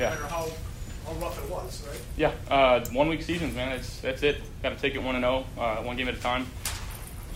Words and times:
Yeah. 0.00 0.14
No 0.14 0.14
matter 0.14 0.26
how, 0.28 0.48
how 1.06 1.12
rough 1.20 1.44
it 1.44 1.50
was, 1.50 1.86
right? 1.86 2.00
Yeah, 2.16 2.32
uh, 2.50 2.84
one 2.92 3.08
week 3.08 3.22
seasons, 3.22 3.54
man. 3.54 3.72
It's 3.72 4.00
that's 4.00 4.22
it. 4.22 4.40
Got 4.62 4.70
to 4.70 4.76
take 4.76 4.94
it 4.94 5.02
one 5.02 5.14
and 5.14 5.22
zero, 5.22 5.44
uh, 5.58 5.76
one 5.76 5.96
game 5.96 6.08
at 6.08 6.14
a 6.14 6.20
time. 6.20 6.46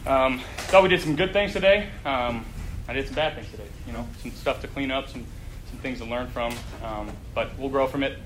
Um, 0.06 0.40
thought 0.56 0.82
we 0.82 0.88
did 0.88 1.00
some 1.00 1.16
good 1.16 1.32
things 1.32 1.52
today. 1.52 1.88
Um, 2.04 2.44
I 2.86 2.92
did 2.92 3.06
some 3.06 3.14
bad 3.14 3.34
things 3.34 3.50
today. 3.50 3.66
You 3.86 3.94
know, 3.94 4.06
some 4.20 4.30
stuff 4.32 4.60
to 4.60 4.68
clean 4.68 4.90
up, 4.90 5.08
some 5.08 5.24
some 5.70 5.78
things 5.78 5.98
to 5.98 6.04
learn 6.04 6.28
from. 6.28 6.54
Um, 6.82 7.10
but 7.34 7.58
we'll 7.58 7.70
grow 7.70 7.86
from 7.86 8.02
it. 8.02 8.18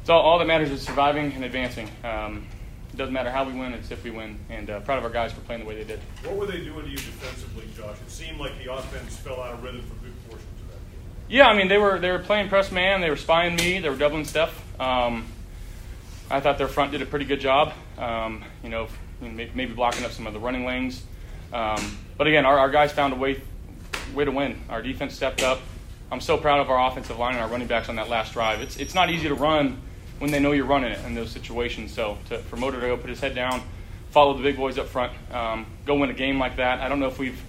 It's 0.00 0.10
all, 0.10 0.20
all 0.20 0.38
that 0.38 0.46
matters 0.46 0.70
is 0.70 0.82
surviving 0.82 1.32
and 1.32 1.44
advancing. 1.44 1.88
Um, 2.04 2.46
it 2.92 2.96
doesn't 2.96 3.12
matter 3.12 3.30
how 3.30 3.44
we 3.44 3.52
win; 3.52 3.74
it's 3.74 3.90
if 3.90 4.02
we 4.02 4.10
win. 4.10 4.38
And 4.50 4.70
uh, 4.70 4.80
proud 4.80 4.98
of 4.98 5.04
our 5.04 5.10
guys 5.10 5.32
for 5.32 5.40
playing 5.42 5.62
the 5.62 5.68
way 5.68 5.76
they 5.76 5.84
did. 5.84 6.00
What 6.24 6.36
were 6.36 6.46
they 6.46 6.64
doing 6.64 6.84
to 6.84 6.90
you 6.90 6.96
defensively, 6.96 7.64
Josh? 7.76 7.96
It 8.04 8.10
seemed 8.10 8.38
like 8.38 8.58
the 8.62 8.72
offense 8.72 9.16
fell 9.16 9.40
out 9.40 9.54
of 9.54 9.62
rhythm 9.62 9.82
for 9.82 9.94
good 10.04 10.14
portions 10.28 10.60
of 10.60 10.68
that 10.68 10.90
game. 10.90 11.00
Yeah, 11.28 11.46
I 11.46 11.56
mean 11.56 11.68
they 11.68 11.78
were 11.78 11.98
they 12.00 12.10
were 12.10 12.18
playing 12.18 12.48
press 12.48 12.72
man. 12.72 13.00
They 13.00 13.10
were 13.10 13.16
spying 13.16 13.54
me. 13.54 13.78
They 13.78 13.88
were 13.88 13.96
doubling 13.96 14.24
Steph. 14.24 14.52
Um, 14.80 15.26
I 16.30 16.40
thought 16.40 16.58
their 16.58 16.68
front 16.68 16.92
did 16.92 17.02
a 17.02 17.06
pretty 17.06 17.24
good 17.24 17.40
job. 17.40 17.72
Um, 17.96 18.44
know, 19.20 19.48
maybe 19.54 19.72
blocking 19.72 20.04
up 20.04 20.12
some 20.12 20.26
of 20.26 20.32
the 20.32 20.38
running 20.38 20.64
lanes. 20.64 21.02
Um, 21.52 21.98
but 22.16 22.26
again, 22.26 22.44
our, 22.44 22.58
our 22.58 22.70
guys 22.70 22.92
found 22.92 23.12
a 23.12 23.16
way 23.16 23.40
way 24.14 24.24
to 24.24 24.30
win. 24.30 24.60
Our 24.68 24.82
defense 24.82 25.14
stepped 25.14 25.42
up. 25.42 25.60
I'm 26.10 26.20
so 26.20 26.38
proud 26.38 26.60
of 26.60 26.70
our 26.70 26.90
offensive 26.90 27.18
line 27.18 27.34
and 27.34 27.42
our 27.42 27.48
running 27.48 27.68
backs 27.68 27.88
on 27.88 27.96
that 27.96 28.08
last 28.08 28.32
drive. 28.32 28.60
It's 28.60 28.76
it's 28.76 28.94
not 28.94 29.10
easy 29.10 29.28
to 29.28 29.34
run 29.34 29.80
when 30.18 30.30
they 30.30 30.40
know 30.40 30.52
you're 30.52 30.66
running 30.66 30.92
it 30.92 31.04
in 31.04 31.14
those 31.14 31.30
situations. 31.30 31.92
So 31.92 32.18
to, 32.28 32.38
for 32.38 32.56
Motor 32.56 32.80
to 32.80 32.86
go 32.86 32.96
put 32.96 33.10
his 33.10 33.20
head 33.20 33.34
down, 33.34 33.62
follow 34.10 34.36
the 34.36 34.42
big 34.42 34.56
boys 34.56 34.78
up 34.78 34.88
front, 34.88 35.12
um, 35.32 35.66
go 35.86 35.94
win 35.94 36.10
a 36.10 36.14
game 36.14 36.38
like 36.38 36.56
that. 36.56 36.80
I 36.80 36.88
don't 36.88 37.00
know 37.00 37.08
if 37.08 37.18
we've 37.18 37.40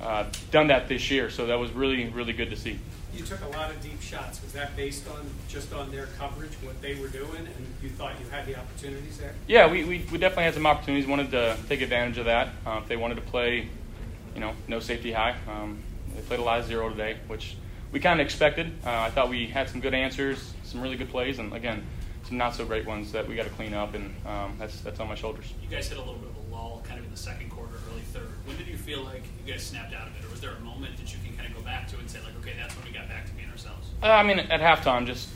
uh, 0.00 0.26
done 0.50 0.68
that 0.68 0.88
this 0.88 1.10
year, 1.10 1.30
so 1.30 1.46
that 1.46 1.58
was 1.58 1.70
really 1.72 2.08
really 2.08 2.32
good 2.32 2.50
to 2.50 2.56
see 2.56 2.78
you 3.16 3.24
took 3.24 3.42
a 3.42 3.48
lot 3.48 3.70
of 3.70 3.80
deep 3.82 4.00
shots. 4.00 4.42
Was 4.42 4.52
that 4.52 4.76
based 4.76 5.08
on 5.08 5.26
just 5.48 5.72
on 5.72 5.90
their 5.90 6.06
coverage, 6.18 6.52
what 6.62 6.80
they 6.82 6.94
were 6.94 7.08
doing, 7.08 7.46
and 7.46 7.66
you 7.82 7.88
thought 7.90 8.12
you 8.20 8.28
had 8.28 8.46
the 8.46 8.56
opportunities 8.56 9.18
there? 9.18 9.34
Yeah, 9.46 9.70
we, 9.70 9.84
we, 9.84 10.04
we 10.10 10.18
definitely 10.18 10.44
had 10.44 10.54
some 10.54 10.66
opportunities. 10.66 11.06
Wanted 11.06 11.30
to 11.30 11.56
take 11.68 11.80
advantage 11.80 12.18
of 12.18 12.26
that. 12.26 12.48
Uh, 12.66 12.80
if 12.82 12.88
they 12.88 12.96
wanted 12.96 13.16
to 13.16 13.22
play, 13.22 13.68
you 14.34 14.40
know, 14.40 14.52
no 14.68 14.80
safety 14.80 15.12
high, 15.12 15.36
um, 15.48 15.78
they 16.14 16.22
played 16.22 16.40
a 16.40 16.44
lot 16.44 16.60
of 16.60 16.66
zero 16.66 16.88
today, 16.88 17.16
which 17.28 17.56
we 17.92 18.00
kind 18.00 18.20
of 18.20 18.24
expected. 18.24 18.72
Uh, 18.84 18.90
I 18.90 19.10
thought 19.10 19.28
we 19.28 19.46
had 19.46 19.68
some 19.68 19.80
good 19.80 19.94
answers, 19.94 20.52
some 20.64 20.80
really 20.80 20.96
good 20.96 21.10
plays, 21.10 21.38
and 21.38 21.52
again, 21.52 21.86
some 22.24 22.38
not 22.38 22.54
so 22.54 22.64
great 22.64 22.86
ones 22.86 23.12
that 23.12 23.28
we 23.28 23.36
got 23.36 23.44
to 23.44 23.50
clean 23.50 23.74
up, 23.74 23.94
and 23.94 24.14
um, 24.26 24.56
that's 24.58 24.80
that's 24.80 24.98
on 24.98 25.08
my 25.08 25.14
shoulders. 25.14 25.52
You 25.62 25.68
guys 25.68 25.88
hit 25.88 25.98
a 25.98 26.00
little 26.00 26.16
bit 26.16 26.30
of 26.30 26.36
a 26.36 26.54
lull, 26.54 26.82
kind 26.84 26.98
of 26.98 27.04
in 27.04 27.10
the 27.10 27.16
second 27.16 27.50
quarter, 27.50 27.74
early 27.92 28.02
third. 28.12 28.32
When 28.46 28.56
did 28.56 28.66
you 28.66 28.76
feel 28.76 29.02
like 29.02 29.22
you 29.44 29.52
guys 29.52 29.62
snapped 29.62 29.94
out 29.94 30.08
of 30.08 30.16
it, 30.18 30.24
or 30.24 30.30
was 30.30 30.40
there 30.40 30.52
a 30.52 30.60
moment 30.60 30.96
that 30.96 31.12
you 31.12 31.18
can 31.24 31.36
kind 31.36 31.48
of 31.48 31.53
go 31.53 31.53
back 31.64 31.88
to 31.88 31.98
and 31.98 32.08
say 32.08 32.20
like, 32.20 32.36
okay, 32.40 32.52
that's 32.58 32.76
when 32.76 32.84
we 32.84 32.92
got 32.92 33.08
back 33.08 33.26
to 33.26 33.32
being 33.32 33.50
ourselves? 33.50 33.88
Uh, 34.02 34.08
I 34.08 34.22
mean, 34.22 34.38
at 34.38 34.60
halftime, 34.60 35.06
just 35.06 35.28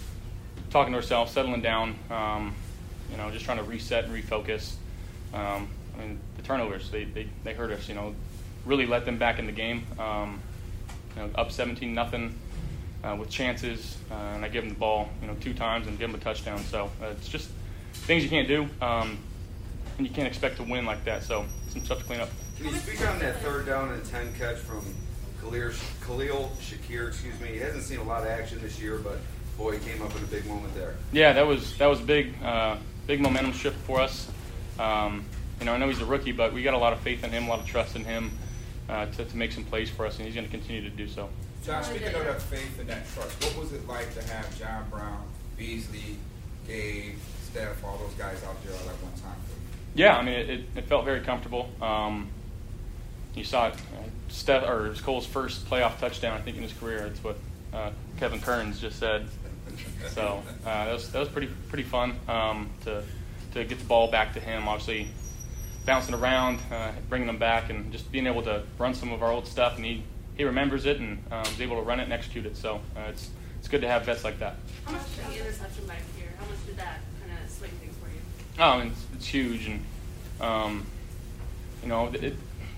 talking 0.70 0.92
to 0.92 0.98
ourselves, 0.98 1.32
settling 1.32 1.62
down, 1.62 1.98
um, 2.10 2.54
you 3.10 3.16
know, 3.16 3.30
just 3.30 3.44
trying 3.44 3.58
to 3.58 3.64
reset 3.64 4.04
and 4.04 4.14
refocus. 4.14 4.74
Um, 5.32 5.68
I 5.94 6.00
mean, 6.00 6.20
the 6.36 6.42
turnovers 6.42 6.90
they, 6.90 7.04
they, 7.04 7.28
they 7.44 7.54
hurt 7.54 7.70
us. 7.70 7.88
You 7.88 7.94
know, 7.94 8.14
really 8.64 8.86
let 8.86 9.04
them 9.04 9.18
back 9.18 9.38
in 9.38 9.46
the 9.46 9.52
game. 9.52 9.86
Um, 9.98 10.40
you 11.16 11.22
know, 11.22 11.30
up 11.34 11.50
17 11.50 11.94
nothing 11.94 12.38
uh, 13.02 13.16
with 13.18 13.30
chances, 13.30 13.96
uh, 14.10 14.14
and 14.14 14.44
I 14.44 14.48
give 14.48 14.64
them 14.64 14.74
the 14.74 14.78
ball, 14.78 15.08
you 15.20 15.26
know, 15.26 15.36
two 15.40 15.54
times 15.54 15.86
and 15.86 15.98
give 15.98 16.10
them 16.10 16.20
a 16.20 16.22
touchdown. 16.22 16.58
So 16.58 16.90
uh, 17.02 17.06
it's 17.06 17.28
just 17.28 17.50
things 17.92 18.22
you 18.22 18.30
can't 18.30 18.48
do, 18.48 18.68
um, 18.80 19.18
and 19.96 20.06
you 20.06 20.12
can't 20.12 20.28
expect 20.28 20.56
to 20.58 20.62
win 20.62 20.84
like 20.84 21.04
that. 21.04 21.22
So 21.22 21.44
some 21.70 21.84
stuff 21.84 21.98
to 21.98 22.04
clean 22.04 22.20
up. 22.20 22.30
Can 22.56 22.66
you 22.66 22.74
speak 22.74 23.06
on 23.06 23.18
that 23.20 23.40
third 23.40 23.66
down 23.66 23.92
and 23.92 24.04
ten 24.04 24.32
catch 24.34 24.56
from 24.56 24.82
Khalil, 25.40 25.72
Khalil 26.04 26.52
Shakir? 26.60 27.08
Excuse 27.08 27.38
me. 27.40 27.48
He 27.48 27.58
hasn't 27.58 27.84
seen 27.84 27.98
a 27.98 28.04
lot 28.04 28.22
of 28.22 28.28
action 28.28 28.60
this 28.60 28.80
year, 28.80 28.98
but 28.98 29.18
boy, 29.56 29.78
he 29.78 29.90
came 29.90 30.02
up 30.02 30.14
in 30.16 30.22
a 30.22 30.26
big 30.26 30.46
moment 30.46 30.74
there. 30.74 30.94
Yeah, 31.12 31.32
that 31.32 31.46
was 31.46 31.76
that 31.78 31.86
was 31.86 32.00
big, 32.00 32.34
uh, 32.42 32.76
big 33.06 33.20
momentum 33.20 33.52
shift 33.52 33.76
for 33.86 34.00
us. 34.00 34.28
Um, 34.78 35.24
you 35.58 35.66
know, 35.66 35.74
I 35.74 35.78
know 35.78 35.88
he's 35.88 36.00
a 36.00 36.06
rookie, 36.06 36.32
but 36.32 36.52
we 36.52 36.62
got 36.62 36.74
a 36.74 36.78
lot 36.78 36.92
of 36.92 37.00
faith 37.00 37.24
in 37.24 37.30
him, 37.30 37.46
a 37.46 37.48
lot 37.48 37.58
of 37.60 37.66
trust 37.66 37.96
in 37.96 38.04
him 38.04 38.30
uh, 38.88 39.06
to, 39.06 39.24
to 39.24 39.36
make 39.36 39.52
some 39.52 39.64
plays 39.64 39.90
for 39.90 40.06
us, 40.06 40.16
and 40.16 40.24
he's 40.24 40.34
going 40.34 40.46
to 40.46 40.50
continue 40.50 40.82
to 40.82 40.90
do 40.90 41.08
so. 41.08 41.28
John, 41.64 41.82
speaking 41.82 42.08
of 42.08 42.24
that 42.24 42.40
faith 42.40 42.78
and 42.78 42.88
that 42.88 43.06
trust, 43.12 43.44
what 43.44 43.56
was 43.58 43.72
it 43.72 43.86
like 43.88 44.14
to 44.14 44.22
have 44.32 44.58
John 44.58 44.88
Brown, 44.90 45.22
Beasley, 45.56 46.16
Gabe, 46.66 47.16
Steph, 47.44 47.84
all 47.84 47.98
those 47.98 48.14
guys 48.14 48.42
out 48.44 48.62
there 48.64 48.72
all 48.72 48.88
at 48.88 49.02
one 49.02 49.12
time? 49.20 49.36
Yeah, 49.94 50.16
I 50.16 50.22
mean, 50.22 50.34
it, 50.34 50.50
it, 50.50 50.64
it 50.76 50.84
felt 50.84 51.04
very 51.04 51.20
comfortable. 51.20 51.70
Um, 51.82 52.28
you 53.34 53.44
saw 53.44 53.68
it, 53.68 53.74
uh, 53.74 54.02
Steph, 54.28 54.64
or 54.68 54.86
it 54.86 54.90
was 54.90 55.00
Cole's 55.00 55.26
first 55.26 55.68
playoff 55.68 55.98
touchdown, 55.98 56.36
I 56.36 56.40
think, 56.40 56.56
in 56.56 56.62
his 56.62 56.72
career. 56.72 57.06
It's 57.06 57.22
what 57.22 57.36
uh, 57.72 57.90
Kevin 58.18 58.40
Kearns 58.40 58.80
just 58.80 58.98
said. 58.98 59.28
So 60.08 60.42
uh, 60.64 60.84
that 60.86 60.92
was 60.92 61.12
that 61.12 61.20
was 61.20 61.28
pretty 61.28 61.48
pretty 61.68 61.84
fun 61.84 62.16
um, 62.28 62.70
to 62.84 63.02
to 63.52 63.64
get 63.64 63.78
the 63.78 63.84
ball 63.84 64.10
back 64.10 64.34
to 64.34 64.40
him. 64.40 64.66
Obviously, 64.66 65.08
bouncing 65.86 66.14
around, 66.14 66.60
uh, 66.72 66.92
bringing 67.08 67.26
them 67.26 67.38
back, 67.38 67.70
and 67.70 67.92
just 67.92 68.10
being 68.10 68.26
able 68.26 68.42
to 68.42 68.62
run 68.78 68.94
some 68.94 69.12
of 69.12 69.22
our 69.22 69.30
old 69.30 69.46
stuff. 69.46 69.76
And 69.76 69.84
he 69.84 70.02
he 70.36 70.44
remembers 70.44 70.86
it 70.86 70.98
and 70.98 71.22
um, 71.30 71.42
is 71.42 71.60
able 71.60 71.76
to 71.76 71.82
run 71.82 72.00
it 72.00 72.04
and 72.04 72.12
execute 72.12 72.46
it. 72.46 72.56
So 72.56 72.80
uh, 72.96 73.10
it's 73.10 73.30
it's 73.58 73.68
good 73.68 73.82
to 73.82 73.88
have 73.88 74.04
vets 74.04 74.24
like 74.24 74.38
that. 74.38 74.56
How 74.84 74.92
much 74.92 75.02
did 75.16 75.26
the 75.26 75.40
interception 75.44 75.86
back 75.86 76.02
here? 76.16 76.28
How 76.38 76.46
much 76.46 76.66
did 76.66 76.76
that 76.76 77.00
kind 77.20 77.38
of 77.44 77.50
swing 77.50 77.70
things 77.72 77.94
for 77.96 78.08
you? 78.08 78.20
Oh, 78.58 78.70
I 78.70 78.78
mean, 78.78 78.92
it's, 78.92 79.06
it's 79.14 79.26
huge, 79.26 79.66
and 79.66 79.84
um, 80.40 80.86
you 81.82 81.88
know, 81.88 82.06
it, 82.08 82.34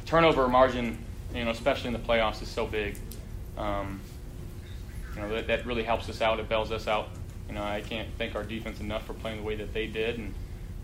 turnover 0.07 0.49
margin, 0.49 0.99
you 1.35 1.45
know, 1.45 1.51
especially 1.51 1.89
in 1.89 1.93
the 1.93 1.99
playoffs, 1.99 2.43
is 2.43 2.49
so 2.49 2.67
big. 2.67 2.97
Um, 3.57 4.01
you 5.15 5.23
know, 5.23 5.29
that, 5.31 5.47
that 5.49 5.67
really 5.67 5.83
helps 5.83 6.09
us 6.09 6.21
out. 6.21 6.41
It 6.41 6.49
bails 6.49 6.73
us 6.73 6.87
out. 6.87 7.09
You 7.49 7.55
know, 7.55 7.63
I 7.63 7.81
can't 7.81 8.09
thank 8.17 8.35
our 8.35 8.45
defense 8.45 8.81
enough 8.81 9.07
for 9.07 9.15
playing 9.15 9.39
the 9.39 9.43
way 9.43 9.57
that 9.57 9.75
they 9.75 9.87
did, 9.87 10.19
and 10.19 10.33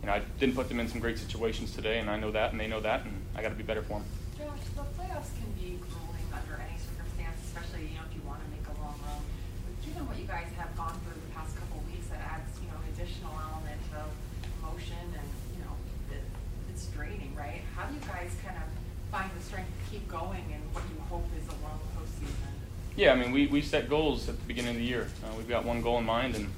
you 0.02 0.06
know, 0.06 0.12
I 0.12 0.22
didn't 0.40 0.56
put 0.56 0.68
them 0.68 0.80
in 0.80 0.88
some 0.88 1.00
great 1.00 1.18
situations 1.18 1.74
today, 1.74 1.98
and 1.98 2.10
I 2.10 2.18
know 2.18 2.30
that, 2.32 2.50
and 2.50 2.60
they 2.60 2.66
know 2.66 2.80
that, 2.80 3.04
and 3.04 3.14
I 3.36 3.42
got 3.42 3.50
to 3.50 3.54
be 3.54 3.62
better 3.62 3.82
for 3.82 4.02
them. 4.02 4.04
Josh, 4.36 4.66
the 4.74 4.82
playoffs 4.98 5.30
can 5.38 5.50
be 5.54 5.78
grueling 5.78 6.28
under 6.34 6.58
any 6.58 6.74
circumstance, 6.74 7.38
especially 7.46 7.86
you 7.86 7.94
know 7.94 8.04
if 8.10 8.14
you 8.14 8.22
want 8.26 8.42
to 8.42 8.48
make 8.50 8.66
a 8.66 8.74
long 8.82 8.98
run. 9.06 9.22
But 9.62 9.74
given 9.86 10.02
what 10.10 10.19
you 10.19 10.26
guys 10.26 10.50
have 10.58 10.74
gone 10.74 10.98
through 11.06 11.22
the 11.22 11.32
past 11.38 11.54
couple 11.54 11.78
of 11.80 11.86
weeks, 11.86 12.10
that 12.10 12.20
adds 12.22 12.50
you 12.58 12.66
know 12.66 12.78
an 12.82 12.86
additional 12.98 13.34
element 13.34 13.82
of 13.94 14.10
emotion, 14.58 15.06
and 15.14 15.28
you 15.54 15.62
know 15.62 15.74
it, 16.10 16.26
it's 16.70 16.90
draining, 16.90 17.30
right? 17.38 17.62
How 17.78 17.86
do 17.86 17.94
you 17.94 18.02
guys 18.04 18.34
kind 18.42 18.58
of 18.58 18.66
find 19.14 19.30
the 19.38 19.42
strength 19.42 19.70
to 19.70 19.82
keep 19.86 20.04
going 20.10 20.50
in 20.50 20.60
what 20.74 20.82
you 20.90 20.98
hope 21.06 21.30
is 21.38 21.46
a 21.46 21.56
long 21.62 21.78
postseason? 21.94 22.54
Yeah, 22.96 23.12
I 23.12 23.16
mean, 23.16 23.31
we, 23.31 23.46
we 23.46 23.60
set 23.60 23.90
goals 23.90 24.26
at 24.28 24.38
the 24.38 24.46
beginning 24.46 24.70
of 24.70 24.76
the 24.76 24.84
year. 24.84 25.06
Uh, 25.22 25.37
we've 25.37 25.48
got 25.48 25.66
one 25.66 25.82
goal 25.82 25.98
in 25.98 26.04
mind, 26.04 26.34
and 26.34 26.48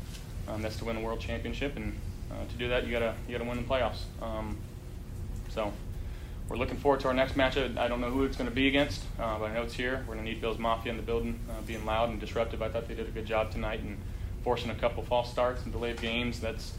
um, 0.46 0.62
that's 0.62 0.76
to 0.76 0.84
win 0.84 0.96
a 0.96 1.00
world 1.00 1.18
championship. 1.18 1.76
And 1.76 1.98
uh, 2.30 2.46
to 2.48 2.54
do 2.56 2.68
that, 2.68 2.86
you 2.86 2.92
gotta 2.92 3.14
you 3.26 3.36
gotta 3.36 3.48
win 3.48 3.58
the 3.58 3.64
playoffs. 3.64 4.02
Um, 4.22 4.56
so 5.48 5.72
we're 6.48 6.56
looking 6.56 6.76
forward 6.76 7.00
to 7.00 7.08
our 7.08 7.14
next 7.14 7.34
matchup. 7.34 7.76
I 7.76 7.88
don't 7.88 8.00
know 8.00 8.10
who 8.10 8.24
it's 8.24 8.36
going 8.36 8.48
to 8.48 8.54
be 8.54 8.68
against, 8.68 9.02
uh, 9.18 9.38
but 9.38 9.50
I 9.50 9.54
know 9.54 9.62
it's 9.62 9.74
here. 9.74 10.04
We're 10.06 10.14
going 10.14 10.24
to 10.24 10.32
need 10.32 10.40
Bills 10.40 10.58
Mafia 10.58 10.92
in 10.92 10.96
the 10.96 11.02
building, 11.02 11.40
uh, 11.50 11.60
being 11.66 11.84
loud 11.84 12.08
and 12.08 12.20
disruptive. 12.20 12.62
I 12.62 12.68
thought 12.68 12.88
they 12.88 12.94
did 12.94 13.08
a 13.08 13.10
good 13.10 13.26
job 13.26 13.50
tonight 13.50 13.80
and 13.80 13.98
forcing 14.44 14.70
a 14.70 14.74
couple 14.74 15.02
false 15.02 15.30
starts 15.30 15.62
and 15.64 15.72
delayed 15.72 16.00
games. 16.00 16.40
That's 16.40 16.72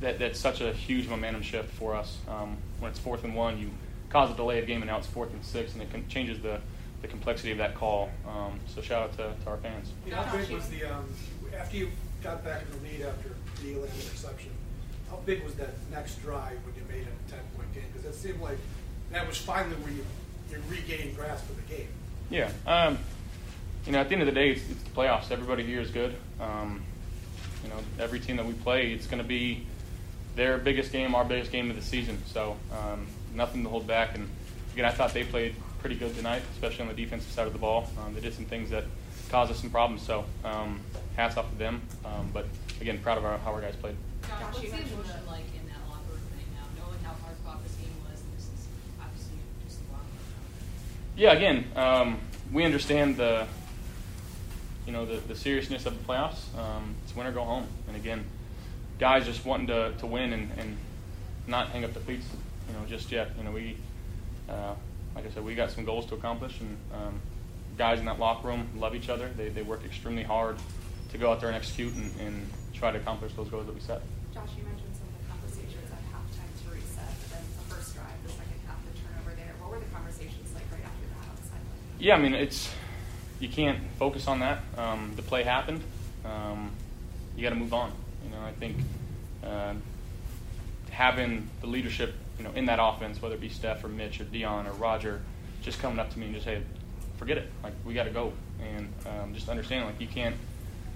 that, 0.00 0.18
that's 0.18 0.38
such 0.38 0.60
a 0.60 0.72
huge 0.72 1.08
momentum 1.08 1.42
shift 1.42 1.70
for 1.70 1.94
us. 1.96 2.18
Um, 2.28 2.58
when 2.78 2.90
it's 2.90 3.00
fourth 3.00 3.24
and 3.24 3.34
one, 3.34 3.58
you 3.58 3.70
cause 4.10 4.30
a 4.30 4.34
delay 4.34 4.58
of 4.58 4.66
game, 4.66 4.82
and 4.82 4.90
now 4.90 4.98
it's 4.98 5.06
fourth 5.06 5.32
and 5.32 5.44
six, 5.44 5.72
and 5.72 5.82
it 5.82 5.90
can, 5.90 6.06
changes 6.08 6.40
the, 6.40 6.60
the 7.02 7.08
complexity 7.08 7.50
of 7.50 7.58
that 7.58 7.74
call. 7.74 8.08
Um, 8.26 8.58
so 8.66 8.80
shout 8.80 9.02
out 9.02 9.12
to, 9.18 9.34
to 9.44 9.50
our 9.50 9.58
fans. 9.58 9.92
How 10.10 10.36
big 10.36 10.50
was 10.50 10.68
the 10.68 10.84
um, 10.84 11.04
after 11.58 11.76
you 11.76 11.88
got 12.22 12.44
back 12.44 12.62
in 12.62 12.78
the 12.78 12.88
lead 12.88 13.06
after 13.06 13.30
the 13.62 13.74
Elam 13.74 13.84
interception? 13.84 14.50
How 15.10 15.16
big 15.26 15.44
was 15.44 15.54
that 15.56 15.70
next 15.90 16.22
drive 16.22 16.58
when 16.64 16.74
you 16.76 16.82
made 16.88 17.02
it 17.02 17.12
a 17.26 17.30
ten 17.30 17.40
point 17.56 17.72
game? 17.74 17.84
Because 17.92 18.08
it 18.08 18.18
seemed 18.18 18.40
like 18.40 18.58
that 19.10 19.26
was 19.26 19.36
finally 19.36 19.74
where 19.76 19.92
you 19.92 20.04
you 20.50 20.62
regained 20.68 21.16
grasp 21.16 21.48
of 21.50 21.56
the 21.56 21.74
game. 21.74 21.88
Yeah. 22.30 22.50
Um, 22.66 22.98
you 23.86 23.92
know, 23.92 23.98
at 23.98 24.08
the 24.08 24.14
end 24.14 24.22
of 24.22 24.26
the 24.26 24.32
day, 24.32 24.50
it's, 24.50 24.62
it's 24.70 24.82
the 24.82 24.90
playoffs. 24.90 25.30
Everybody 25.30 25.64
here 25.64 25.80
is 25.80 25.90
good. 25.90 26.14
Um, 26.40 26.82
you 27.64 27.70
know, 27.70 27.76
every 27.98 28.20
team 28.20 28.36
that 28.36 28.46
we 28.46 28.52
play, 28.52 28.92
it's 28.92 29.06
going 29.06 29.22
to 29.22 29.28
be 29.28 29.66
their 30.36 30.58
biggest 30.58 30.92
game, 30.92 31.14
our 31.14 31.24
biggest 31.24 31.52
game 31.52 31.70
of 31.70 31.76
the 31.76 31.82
season. 31.82 32.22
So 32.26 32.56
um, 32.70 33.06
nothing 33.34 33.62
to 33.64 33.68
hold 33.68 33.86
back. 33.86 34.14
And 34.14 34.28
again, 34.72 34.84
I 34.84 34.90
thought 34.90 35.14
they 35.14 35.24
played 35.24 35.54
pretty 35.82 35.96
good 35.96 36.14
tonight, 36.14 36.42
especially 36.52 36.82
on 36.82 36.88
the 36.88 36.94
defensive 36.94 37.30
side 37.32 37.48
of 37.48 37.52
the 37.52 37.58
ball. 37.58 37.90
Um, 37.98 38.14
they 38.14 38.20
did 38.20 38.32
some 38.32 38.44
things 38.44 38.70
that 38.70 38.84
caused 39.30 39.50
us 39.50 39.60
some 39.60 39.68
problems. 39.68 40.00
So 40.02 40.24
um, 40.44 40.80
hats 41.16 41.36
off 41.36 41.50
to 41.50 41.58
them. 41.58 41.82
Um, 42.04 42.30
but 42.32 42.46
again, 42.80 43.00
proud 43.02 43.18
of 43.18 43.24
our, 43.24 43.36
how 43.38 43.52
our 43.52 43.60
guys 43.60 43.74
played. 43.74 43.96
Josh, 44.22 44.40
what's 44.40 44.60
the 44.60 44.66
emotion 44.68 45.26
like 45.26 45.44
in 45.58 45.66
that 45.66 45.82
locker 45.88 46.12
room 46.12 46.20
right 46.36 46.46
now, 46.54 46.82
knowing 46.84 46.98
how 47.02 47.14
hard 47.24 47.36
fought 47.44 47.62
this 47.64 47.74
game 47.74 47.90
was? 48.08 48.22
This 48.36 48.44
is 48.44 48.66
obviously 49.00 49.34
just 49.66 49.80
a 49.80 49.84
block. 49.90 50.02
Yeah, 51.16 51.32
again, 51.32 51.66
um, 51.74 52.20
we 52.52 52.64
understand 52.64 53.16
the 53.16 53.48
you 54.86 54.92
know 54.92 55.04
the, 55.04 55.16
the 55.16 55.34
seriousness 55.34 55.84
of 55.84 55.98
the 55.98 56.04
playoffs. 56.04 56.56
Um, 56.56 56.94
it's 57.04 57.16
win 57.16 57.26
or 57.26 57.32
go 57.32 57.42
home, 57.42 57.66
and 57.88 57.96
again, 57.96 58.24
guys 59.00 59.26
just 59.26 59.44
wanting 59.44 59.66
to, 59.66 59.92
to 59.98 60.06
win 60.06 60.32
and, 60.32 60.50
and 60.58 60.76
not 61.48 61.70
hang 61.70 61.84
up 61.84 61.92
the 61.92 62.00
cleats, 62.00 62.26
you 62.68 62.74
know, 62.74 62.86
just 62.86 63.10
yet. 63.10 63.32
You 63.36 63.44
know, 63.44 63.50
we 63.50 63.76
uh, 64.48 64.74
like 65.14 65.26
I 65.26 65.30
said, 65.30 65.44
we 65.44 65.54
got 65.54 65.70
some 65.70 65.84
goals 65.84 66.06
to 66.06 66.14
accomplish, 66.14 66.60
and 66.60 66.76
um, 66.94 67.20
guys 67.78 67.98
in 67.98 68.06
that 68.06 68.18
locker 68.18 68.48
room 68.48 68.68
love 68.76 68.94
each 68.94 69.08
other. 69.08 69.30
They 69.36 69.48
they 69.48 69.62
work 69.62 69.84
extremely 69.84 70.22
hard 70.22 70.56
to 71.10 71.18
go 71.18 71.30
out 71.30 71.40
there 71.40 71.48
and 71.48 71.56
execute 71.56 71.94
and, 71.94 72.10
and 72.20 72.46
try 72.72 72.90
to 72.90 72.98
accomplish 72.98 73.32
those 73.34 73.48
goals 73.48 73.66
that 73.66 73.74
we 73.74 73.80
set. 73.80 74.00
Josh, 74.32 74.48
you 74.56 74.64
mentioned 74.64 74.94
some 74.96 75.08
of 75.08 75.14
the 75.20 75.28
conversations 75.30 75.90
at 75.92 76.00
halftime 76.10 76.52
to 76.64 76.74
reset, 76.74 77.12
but 77.20 77.30
then 77.30 77.44
the 77.58 77.74
first 77.74 77.94
drive, 77.94 78.16
the 78.24 78.30
second 78.30 78.60
half, 78.66 78.78
the 78.84 78.98
turnover 78.98 79.36
there. 79.36 79.54
What 79.60 79.70
were 79.72 79.78
the 79.78 79.92
conversations 79.92 80.54
like 80.54 80.64
right 80.72 80.84
after 80.84 81.06
that 81.12 81.28
on 81.28 81.36
the 81.36 81.42
sideline? 81.42 82.00
Yeah, 82.00 82.16
I 82.16 82.18
mean 82.18 82.34
it's 82.34 82.70
you 83.40 83.48
can't 83.48 83.78
focus 83.98 84.28
on 84.28 84.40
that. 84.40 84.62
Um, 84.78 85.12
the 85.16 85.22
play 85.22 85.42
happened. 85.42 85.82
Um, 86.24 86.70
you 87.36 87.42
got 87.42 87.50
to 87.50 87.56
move 87.56 87.74
on. 87.74 87.92
You 88.24 88.30
know, 88.30 88.40
I 88.40 88.52
think 88.52 88.76
uh, 89.44 89.74
having 90.90 91.48
the 91.60 91.66
leadership, 91.66 92.14
you 92.38 92.44
know, 92.44 92.50
in 92.52 92.66
that 92.66 92.78
offense, 92.80 93.20
whether 93.20 93.34
it 93.34 93.40
be 93.40 93.48
Steph 93.48 93.84
or 93.84 93.88
Mitch 93.88 94.20
or 94.20 94.24
Dion 94.24 94.66
or 94.66 94.72
Roger, 94.72 95.20
just 95.62 95.80
coming 95.80 95.98
up 95.98 96.10
to 96.10 96.18
me 96.18 96.26
and 96.26 96.34
just 96.34 96.46
say, 96.46 96.62
forget 97.16 97.38
it. 97.38 97.50
Like 97.62 97.74
we 97.84 97.94
got 97.94 98.04
to 98.04 98.10
go, 98.10 98.32
and 98.60 98.92
um, 99.06 99.34
just 99.34 99.48
understanding 99.48 99.86
like 99.86 100.00
you 100.00 100.08
can't 100.08 100.36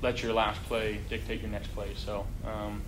let 0.03 0.23
your 0.23 0.33
last 0.33 0.63
play 0.65 1.01
dictate 1.09 1.41
your 1.41 1.51
next 1.51 1.69
play. 1.69 1.89
So 1.97 2.27
um, 2.45 2.83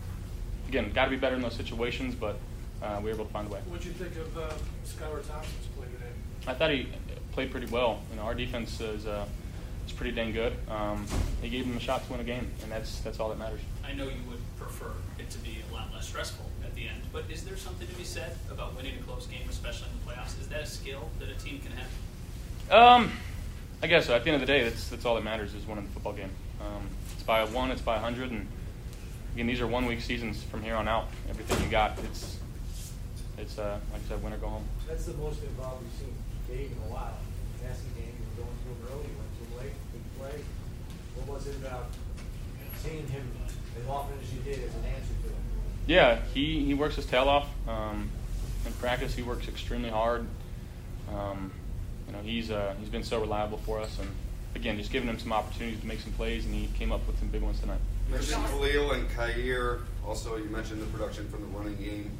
again, 0.68 0.90
got 0.92 1.06
to 1.06 1.10
be 1.10 1.16
better 1.16 1.36
in 1.36 1.42
those 1.42 1.54
situations, 1.54 2.14
but 2.14 2.38
uh, 2.82 2.98
we 2.98 3.04
were 3.04 3.14
able 3.14 3.24
to 3.26 3.32
find 3.32 3.48
a 3.48 3.50
way. 3.50 3.60
What 3.66 3.80
did 3.80 3.86
you 3.86 3.92
think 3.92 4.16
of 4.16 4.36
uh, 4.36 4.52
Skylar 4.84 5.26
Thompson's 5.26 5.66
play 5.76 5.86
today? 5.86 6.12
I 6.46 6.54
thought 6.54 6.70
he 6.70 6.88
played 7.32 7.50
pretty 7.50 7.66
well. 7.66 8.00
You 8.10 8.16
know, 8.16 8.22
our 8.22 8.34
defense 8.34 8.80
is 8.80 9.06
uh, 9.06 9.26
is 9.86 9.92
pretty 9.92 10.12
dang 10.14 10.32
good. 10.32 10.54
Um, 10.68 11.06
he 11.42 11.48
gave 11.48 11.64
him 11.64 11.76
a 11.76 11.80
shot 11.80 12.04
to 12.04 12.12
win 12.12 12.20
a 12.20 12.24
game, 12.24 12.50
and 12.62 12.70
that's 12.70 13.00
that's 13.00 13.20
all 13.20 13.28
that 13.30 13.38
matters. 13.38 13.60
I 13.84 13.92
know 13.94 14.04
you 14.04 14.22
would 14.28 14.40
prefer 14.58 14.92
it 15.18 15.30
to 15.30 15.38
be 15.38 15.58
a 15.70 15.74
lot 15.74 15.92
less 15.92 16.08
stressful 16.08 16.44
at 16.57 16.57
the 16.78 16.88
end, 16.88 17.02
but 17.12 17.25
is 17.30 17.44
there 17.44 17.56
something 17.56 17.86
to 17.86 17.94
be 17.94 18.04
said 18.04 18.36
about 18.50 18.76
winning 18.76 18.94
a 18.98 19.02
close 19.02 19.26
game, 19.26 19.46
especially 19.50 19.88
in 19.88 19.98
the 19.98 20.12
playoffs? 20.12 20.40
Is 20.40 20.48
that 20.48 20.62
a 20.62 20.66
skill 20.66 21.08
that 21.19 21.28
a 21.28 21.34
team 21.34 21.60
can 21.60 21.72
have? 21.72 21.90
Um, 22.70 23.12
I 23.82 23.86
guess 23.86 24.06
so. 24.06 24.14
At 24.14 24.25
the 24.25 24.30
end 24.30 24.40
of 24.40 24.46
the 24.46 24.52
day, 24.52 24.64
that's 24.64 24.88
that's 24.88 25.04
all 25.04 25.14
that 25.16 25.25
matters 25.25 25.54
is 25.54 25.66
winning 25.66 25.84
the 25.84 25.90
football 25.90 26.12
game. 26.12 26.30
Um, 26.60 26.86
it's 27.14 27.22
by 27.22 27.40
a 27.40 27.46
one, 27.46 27.70
it's 27.70 27.82
by 27.82 27.96
a 27.96 27.98
hundred, 27.98 28.30
and 28.30 28.46
again, 29.34 29.46
these 29.46 29.60
are 29.60 29.66
one 29.66 29.86
week 29.86 30.00
seasons 30.00 30.42
from 30.44 30.62
here 30.62 30.76
on 30.76 30.86
out. 30.86 31.06
Everything 31.28 31.62
you 31.64 31.70
got, 31.70 31.98
it's 32.04 32.38
it's 33.38 33.58
uh, 33.58 33.78
like 33.92 34.02
I 34.06 34.08
said, 34.08 34.22
win 34.22 34.32
or 34.32 34.38
go 34.38 34.48
home. 34.48 34.64
That's 34.86 35.06
the 35.06 35.14
most 35.14 35.42
involved 35.42 35.82
we've 35.82 35.98
seen 35.98 36.14
Dave 36.48 36.72
in 36.72 36.90
a 36.90 36.94
while. 36.94 37.19
Passing 37.62 37.90
game, 37.98 38.14
you 38.14 38.24
were 38.38 38.46
going 38.46 38.54
to 38.54 38.69
him 38.70 38.81
early, 38.86 39.10
went 39.19 39.31
to 39.34 39.42
him 39.42 39.52
late, 39.58 39.76
big 39.90 40.04
play. 40.14 40.36
What 41.19 41.34
was 41.34 41.46
it 41.48 41.56
about 41.56 41.90
seeing 42.78 43.06
him 43.08 43.26
as 43.81 43.88
often 43.88 44.14
as 44.22 44.32
you 44.32 44.40
did 44.46 44.62
as 44.62 44.74
an 44.74 44.84
answer 44.86 45.14
to 45.26 45.28
him? 45.34 45.47
Yeah, 45.88 46.20
he, 46.35 46.62
he 46.67 46.75
works 46.75 46.96
his 46.96 47.06
tail 47.06 47.31
off. 47.31 47.49
Um, 47.67 48.11
in 48.67 48.73
practice, 48.75 49.14
he 49.14 49.23
works 49.23 49.49
extremely 49.49 49.88
hard. 49.88 50.26
Um, 51.11 51.50
you 52.06 52.12
know, 52.12 52.19
he's 52.20 52.50
uh, 52.50 52.75
he's 52.79 52.90
been 52.90 53.02
so 53.02 53.20
reliable 53.20 53.56
for 53.58 53.81
us, 53.81 53.99
and 53.99 54.08
again, 54.55 54.76
just 54.76 54.93
giving 54.93 55.08
him 55.08 55.19
some 55.19 55.32
opportunities 55.32 55.81
to 55.81 55.87
make 55.87 56.00
some 56.00 56.12
plays, 56.12 56.44
and 56.44 56.55
he 56.55 56.69
came 56.79 56.93
up 56.93 57.06
with 57.06 57.19
some 57.19 57.29
big 57.29 57.40
ones 57.40 57.58
tonight. 57.61 57.81
You 58.06 58.14
mentioned 58.14 58.44
Khalil 58.49 58.93
and 58.93 59.08
Kaiir. 59.11 59.81
Also, 60.06 60.37
you 60.37 60.50
mentioned 60.50 60.82
the 60.82 60.87
production 60.87 61.26
from 61.31 61.40
the 61.40 61.58
running 61.58 61.76
game. 61.76 62.11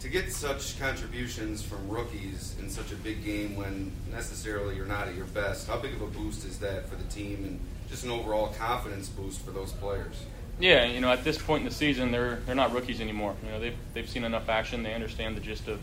To 0.00 0.08
get 0.08 0.32
such 0.32 0.78
contributions 0.78 1.62
from 1.62 1.88
rookies 1.88 2.56
in 2.60 2.68
such 2.68 2.90
a 2.90 2.96
big 2.96 3.24
game 3.24 3.56
when 3.56 3.92
necessarily 4.10 4.76
you're 4.76 4.86
not 4.86 5.08
at 5.08 5.14
your 5.14 5.26
best, 5.26 5.68
how 5.68 5.78
big 5.78 5.94
of 5.94 6.02
a 6.02 6.06
boost 6.06 6.44
is 6.44 6.58
that 6.58 6.88
for 6.88 6.96
the 6.96 7.04
team 7.04 7.44
and 7.44 7.60
just 7.88 8.04
an 8.04 8.10
overall 8.10 8.48
confidence 8.58 9.08
boost 9.08 9.44
for 9.44 9.50
those 9.50 9.72
players? 9.72 10.22
Yeah, 10.60 10.84
you 10.86 11.00
know, 11.00 11.12
at 11.12 11.22
this 11.22 11.38
point 11.38 11.62
in 11.62 11.68
the 11.68 11.74
season, 11.74 12.10
they're 12.10 12.36
they're 12.46 12.54
not 12.54 12.72
rookies 12.72 13.00
anymore. 13.00 13.34
You 13.44 13.52
know, 13.52 13.60
they've 13.60 13.76
they've 13.94 14.08
seen 14.08 14.24
enough 14.24 14.48
action. 14.48 14.82
They 14.82 14.94
understand 14.94 15.36
the 15.36 15.40
gist 15.40 15.68
of, 15.68 15.78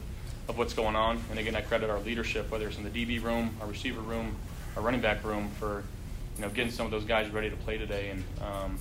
of 0.50 0.57
what's 0.57 0.74
going 0.74 0.95
on. 0.95 1.24
And 1.30 1.39
again, 1.39 1.56
I 1.56 1.62
credit 1.62 1.89
our 1.89 2.00
leadership, 2.00 2.51
whether 2.51 2.68
it's 2.68 2.77
in 2.77 2.83
the 2.83 2.89
DB 2.89 3.24
room, 3.24 3.56
our 3.62 3.68
receiver 3.68 4.01
room, 4.01 4.36
our 4.75 4.83
running 4.83 5.01
back 5.01 5.24
room, 5.24 5.50
for 5.60 5.83
you 6.36 6.42
know 6.42 6.50
getting 6.50 6.72
some 6.72 6.86
of 6.86 6.92
those 6.92 7.06
guys 7.06 7.30
ready 7.30 7.50
to 7.50 7.56
play 7.56 7.77
today 7.77 8.10
and 8.10 8.24
um, 8.42 8.77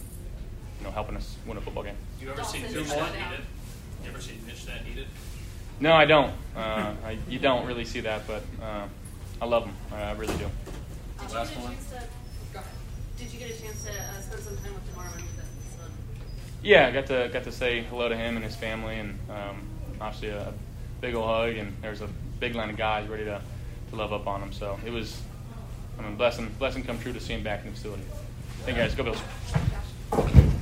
you 0.81 0.85
know 0.85 0.91
helping 0.91 1.17
us 1.17 1.37
win 1.47 1.57
a 1.57 1.61
football 1.61 1.85
game. 1.85 1.97
You 2.21 2.31
ever 2.31 2.43
see 2.43 2.61
Mitch 2.63 2.73
that 2.73 3.13
needed? 3.13 3.45
You 4.03 4.11
ever 4.11 4.21
see 4.21 4.35
Mitch 4.47 4.67
that 4.67 4.85
needed? 4.85 5.07
No, 5.81 5.93
I 5.93 6.05
don't. 6.05 6.33
Uh, 6.57 6.95
I, 7.05 7.19
you 7.29 7.39
don't 7.39 7.67
really 7.67 7.85
see 7.85 8.01
that, 8.01 8.27
but 8.27 8.43
uh, 8.63 8.87
I 9.41 9.45
love 9.45 9.65
him. 9.65 9.75
I 9.93 10.13
really 10.13 10.35
do. 10.37 10.45
Did 11.21 11.31
you, 11.31 11.35
Last 11.37 11.51
get 11.51 11.59
a 11.59 11.61
one. 11.63 11.73
chance 11.73 11.91
to. 11.91 12.61
Did 13.17 13.33
you 13.33 13.39
get 13.39 13.51
a 13.51 13.63
chance 13.63 13.85
to 13.85 13.91
uh, 13.91 14.21
spend 14.21 14.43
some 14.43 14.57
time 14.59 14.75
with 14.75 14.87
Damar 14.91 15.07
when 15.11 15.21
he 15.21 15.27
was 15.27 15.39
at 15.39 15.45
the 15.45 15.63
facility? 15.63 15.95
Yeah, 16.65 16.87
I 16.87 16.93
got 16.93 17.07
to 17.09 17.29
got 17.31 17.45
to 17.45 17.53
say 17.53 17.83
hello 17.83 18.09
to 18.09 18.17
him 18.17 18.37
and 18.37 18.45
his 18.45 18.57
family, 18.57 18.99
and 18.99 19.19
um, 19.29 19.69
obviously 20.01 20.31
a 20.31 20.51
big 21.03 21.15
old 21.15 21.27
hug. 21.27 21.57
And 21.57 21.77
there's 21.83 22.01
a 22.01 22.09
big 22.41 22.55
line 22.55 22.71
of 22.71 22.79
guys 22.79 23.07
ready 23.07 23.25
to, 23.27 23.43
to 23.91 23.97
love 23.97 24.15
up 24.15 24.27
on 24.27 24.41
him. 24.41 24.51
So 24.51 24.81
it 24.87 24.91
was, 24.91 25.21
I 25.99 26.03
mean, 26.03 26.17
blessing 26.17 26.55
blessing 26.59 26.83
come 26.83 26.99
true 26.99 27.13
to 27.13 27.21
see 27.21 27.35
him 27.35 27.43
back 27.43 27.65
in 27.65 27.67
the 27.67 27.77
facility. 27.77 28.05
Thank 28.65 28.79
you 28.79 28.83
guys. 28.83 28.95
Go 28.95 29.05
Bills. 29.05 30.54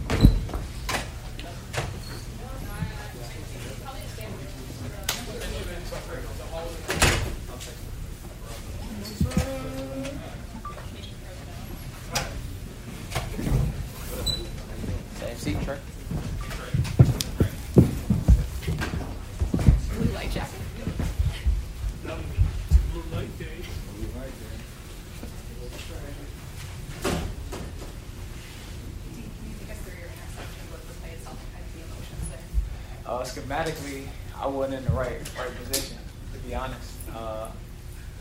Uh, 33.12 33.20
schematically, 33.24 34.06
I 34.34 34.46
wasn't 34.46 34.78
in 34.78 34.84
the 34.86 34.92
right 34.92 35.20
right 35.38 35.54
position, 35.62 35.98
to 36.32 36.38
be 36.38 36.54
honest. 36.54 36.94
Uh, 37.14 37.48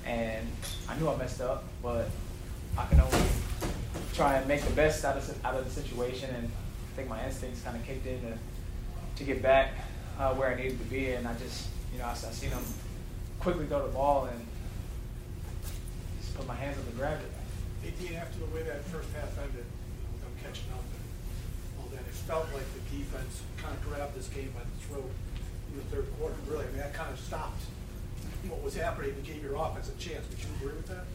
and 0.05 0.45
I 0.89 0.99
knew 0.99 1.07
I 1.07 1.15
messed 1.15 1.39
up, 1.39 1.63
but 1.81 2.09
I 2.77 2.85
can 2.87 2.99
only 2.99 3.23
try 4.13 4.35
and 4.35 4.45
make 4.49 4.63
the 4.63 4.73
best 4.73 5.05
out 5.05 5.15
of 5.15 5.25
the- 5.25 5.47
out 5.47 5.55
of 5.55 5.63
the 5.63 5.71
situation. 5.71 6.35
And 6.35 6.45
I 6.47 6.95
think 6.97 7.07
my 7.07 7.23
instincts 7.25 7.61
kind 7.61 7.77
of 7.77 7.85
kicked 7.85 8.05
in 8.05 8.19
to, 8.19 8.37
to 9.15 9.23
get 9.23 9.41
back 9.41 9.71
uh, 10.19 10.33
where 10.33 10.49
I 10.49 10.55
needed 10.55 10.77
to 10.79 10.85
be. 10.85 11.13
And 11.13 11.25
I 11.25 11.35
just, 11.35 11.69
you 11.93 11.99
know, 11.99 12.05
I, 12.05 12.11
I 12.11 12.15
seen 12.15 12.49
him 12.49 12.65
quickly 13.39 13.67
throw 13.67 13.87
the 13.87 13.93
ball 13.93 14.25
and 14.25 14.45
just 16.19 16.35
put 16.35 16.45
my 16.45 16.55
hands 16.55 16.77
up 16.77 16.85
and 16.87 16.97
grab 16.97 17.17
it. 17.21 17.95
18 18.03 18.17
after 18.17 18.39
the 18.39 18.45
way 18.47 18.63
that 18.63 18.83
first 18.83 19.07
half 19.13 19.37
ended, 19.37 19.63
them 20.19 20.35
catching 20.43 20.69
up 20.73 20.83
and 21.91 21.99
it 21.99 22.13
felt 22.13 22.47
like 22.53 22.65
the 22.73 22.97
defense 22.97 23.41
kind 23.57 23.73
of 23.73 23.83
grabbed 23.83 24.15
this 24.15 24.27
game 24.29 24.51
by 24.55 24.61
the 24.61 24.85
throat 24.85 25.11
in 25.71 25.77
the 25.77 25.85
third 25.85 26.07
quarter, 26.17 26.35
really. 26.47 26.65
I 26.65 26.67
mean, 26.69 26.77
that 26.77 26.93
kind 26.93 27.11
of 27.11 27.19
stopped 27.19 27.61
what 28.47 28.63
was 28.63 28.75
happening 28.75 29.13
to 29.15 29.21
give 29.21 29.41
your 29.43 29.55
offense 29.55 29.89
a 29.89 29.97
chance. 29.99 30.27
Would 30.29 30.39
you 30.39 30.49
agree 30.59 30.75
with 30.77 30.87
that? 30.87 31.05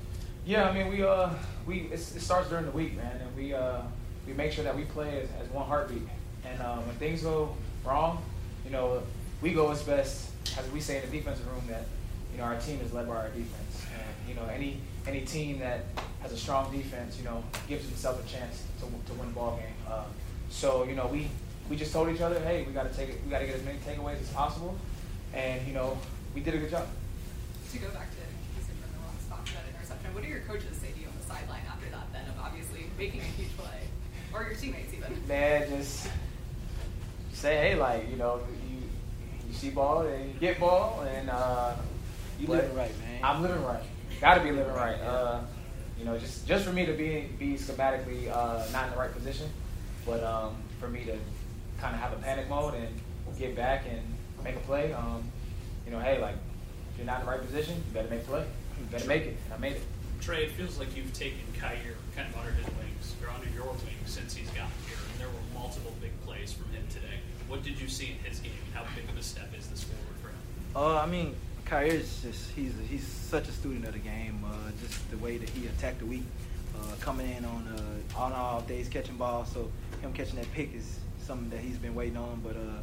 Yeah, 0.44 0.68
I 0.68 0.72
mean 0.72 0.88
we 0.88 1.02
uh 1.02 1.30
we 1.66 1.88
it 1.92 1.98
starts 1.98 2.48
during 2.48 2.66
the 2.66 2.70
week, 2.70 2.96
man, 2.96 3.20
and 3.20 3.36
we 3.36 3.52
uh 3.52 3.82
we 4.26 4.32
make 4.32 4.52
sure 4.52 4.64
that 4.64 4.76
we 4.76 4.84
play 4.84 5.22
as, 5.22 5.28
as 5.42 5.48
one 5.52 5.66
heartbeat. 5.66 6.02
And 6.44 6.60
uh, 6.60 6.76
when 6.78 6.94
things 6.96 7.22
go 7.22 7.54
wrong, 7.84 8.22
you 8.64 8.70
know, 8.70 9.02
we 9.40 9.52
go 9.52 9.70
as 9.70 9.82
best 9.82 10.30
as 10.56 10.70
we 10.70 10.80
say 10.80 11.02
in 11.02 11.10
the 11.10 11.16
defensive 11.16 11.46
room 11.48 11.62
that 11.68 11.84
you 12.32 12.38
know 12.38 12.44
our 12.44 12.58
team 12.60 12.80
is 12.80 12.92
led 12.92 13.08
by 13.08 13.16
our 13.16 13.28
defense. 13.28 13.86
And 13.92 14.28
you 14.28 14.34
know 14.34 14.46
any 14.46 14.78
any 15.06 15.22
team 15.22 15.58
that 15.58 15.80
has 16.20 16.32
a 16.32 16.36
strong 16.36 16.70
defense, 16.72 17.18
you 17.18 17.24
know, 17.24 17.42
gives 17.68 17.88
itself 17.90 18.24
a 18.24 18.28
chance 18.28 18.64
to, 18.80 18.86
to 18.86 19.18
win 19.18 19.28
a 19.28 19.32
ball 19.32 19.56
game. 19.56 19.74
Uh, 19.88 20.04
so 20.50 20.84
you 20.84 20.94
know 20.94 21.06
we 21.06 21.28
we 21.68 21.76
just 21.76 21.92
told 21.92 22.08
each 22.08 22.20
other, 22.20 22.38
hey, 22.40 22.64
we 22.64 22.72
got 22.72 22.90
to 22.90 22.96
take 22.96 23.08
it, 23.08 23.20
we 23.24 23.30
got 23.30 23.40
to 23.40 23.46
get 23.46 23.56
as 23.56 23.64
many 23.64 23.78
takeaways 23.78 24.20
as 24.20 24.28
possible, 24.30 24.76
and 25.34 25.66
you 25.66 25.74
know 25.74 25.98
we 26.34 26.40
did 26.40 26.54
a 26.54 26.58
good 26.58 26.70
job. 26.70 26.86
To 27.72 27.78
go 27.78 27.88
back 27.90 28.08
to 28.10 28.22
Houston 28.54 28.76
from 28.80 28.92
the 28.92 28.98
wrong 29.04 29.18
spot 29.20 29.48
for 29.48 29.54
that 29.54 29.64
interception, 29.74 30.14
what 30.14 30.22
do 30.22 30.28
your 30.28 30.40
coaches 30.40 30.76
say 30.80 30.92
to 30.92 31.00
you 31.00 31.08
on 31.08 31.14
the 31.20 31.26
sideline 31.26 31.62
after 31.68 31.90
that? 31.90 32.12
Then 32.12 32.22
of 32.28 32.38
obviously 32.40 32.86
making 32.98 33.20
a 33.20 33.24
huge 33.24 33.56
play, 33.56 33.88
or 34.32 34.44
your 34.44 34.54
teammates 34.54 34.94
even. 34.94 35.26
Man, 35.26 35.68
just 35.68 36.08
say, 37.32 37.56
hey, 37.56 37.74
like 37.74 38.08
you 38.10 38.16
know, 38.16 38.40
you 38.70 38.88
you 39.48 39.54
see 39.54 39.70
ball 39.70 40.02
and 40.02 40.32
you 40.32 40.40
get 40.40 40.60
ball, 40.60 41.04
and 41.08 41.28
uh, 41.30 41.74
you 42.38 42.46
living 42.46 42.74
right, 42.76 42.96
man. 43.00 43.20
I'm 43.22 43.42
living 43.42 43.62
right. 43.64 43.82
Got 44.20 44.34
to 44.34 44.40
be 44.42 44.52
living 44.52 44.72
right. 44.72 45.00
Uh, 45.00 45.40
you 45.98 46.04
know, 46.04 46.16
just 46.18 46.46
just 46.46 46.64
for 46.64 46.72
me 46.72 46.86
to 46.86 46.92
be 46.92 47.28
be 47.38 47.54
schematically 47.54 48.30
uh, 48.30 48.64
not 48.72 48.86
in 48.86 48.90
the 48.92 48.98
right 48.98 49.12
position, 49.12 49.48
but 50.06 50.22
um, 50.22 50.56
for 50.80 50.88
me 50.88 51.04
to 51.04 51.18
kind 51.78 51.94
of 51.94 52.00
have 52.00 52.12
a 52.12 52.16
panic 52.16 52.48
mode 52.48 52.74
and 52.74 52.88
get 53.38 53.54
back 53.54 53.84
and 53.90 54.00
make 54.42 54.56
a 54.56 54.60
play. 54.60 54.92
Um, 54.92 55.22
you 55.84 55.92
know, 55.92 55.98
hey, 55.98 56.20
like 56.20 56.36
if 56.92 56.98
you're 56.98 57.06
not 57.06 57.20
in 57.20 57.26
the 57.26 57.32
right 57.32 57.40
position, 57.44 57.74
you 57.74 57.92
better 57.92 58.08
make 58.08 58.20
a 58.20 58.24
play. 58.24 58.44
You 58.78 58.86
better 58.90 59.06
make 59.06 59.24
it. 59.24 59.36
And 59.44 59.54
I 59.54 59.58
made 59.58 59.76
it. 59.76 59.82
Trey, 60.20 60.44
it 60.44 60.52
feels 60.52 60.78
like 60.78 60.96
you've 60.96 61.12
taken 61.12 61.40
Kaiir 61.60 61.94
kind 62.16 62.28
of 62.28 62.40
under 62.40 62.52
his 62.52 62.66
wings, 62.78 63.14
or 63.22 63.28
under 63.28 63.48
your 63.50 63.66
wings 63.66 64.06
since 64.06 64.34
he's 64.34 64.48
gotten 64.48 64.72
here, 64.88 64.96
and 65.12 65.20
there 65.20 65.28
were 65.28 65.60
multiple 65.60 65.92
big 66.00 66.10
plays 66.24 66.52
from 66.52 66.70
him 66.70 66.84
today. 66.88 67.20
What 67.48 67.62
did 67.62 67.78
you 67.78 67.86
see 67.86 68.16
in 68.18 68.30
his 68.30 68.40
game, 68.40 68.52
and 68.64 68.74
how 68.74 68.84
big 68.96 69.04
of 69.10 69.16
a 69.16 69.22
step 69.22 69.50
is 69.56 69.66
this 69.68 69.84
forward 69.84 70.16
for 70.22 70.28
him? 70.28 70.36
Uh, 70.74 70.98
I 70.98 71.06
mean, 71.06 71.34
Kaiir 71.66 71.92
is 71.92 72.22
just 72.22 72.50
he's 72.52 72.72
he's 72.88 73.06
such 73.06 73.46
a 73.48 73.52
student 73.52 73.84
of 73.84 73.92
the 73.92 73.98
game. 73.98 74.42
Uh, 74.44 74.70
just 74.82 75.10
the 75.10 75.18
way 75.18 75.36
that 75.36 75.50
he 75.50 75.66
attacked 75.66 75.98
the 75.98 76.06
week, 76.06 76.24
coming 77.00 77.30
in 77.36 77.44
on 77.44 77.68
uh, 77.68 78.20
on 78.20 78.32
all 78.32 78.60
days 78.62 78.88
catching 78.88 79.16
balls. 79.16 79.50
So 79.52 79.70
him 80.02 80.12
catching 80.12 80.36
that 80.36 80.52
pick 80.52 80.74
is 80.74 80.98
something 81.22 81.50
that 81.50 81.60
he's 81.60 81.78
been 81.78 81.94
waiting 81.94 82.16
on. 82.16 82.40
But 82.42 82.56
uh, 82.56 82.80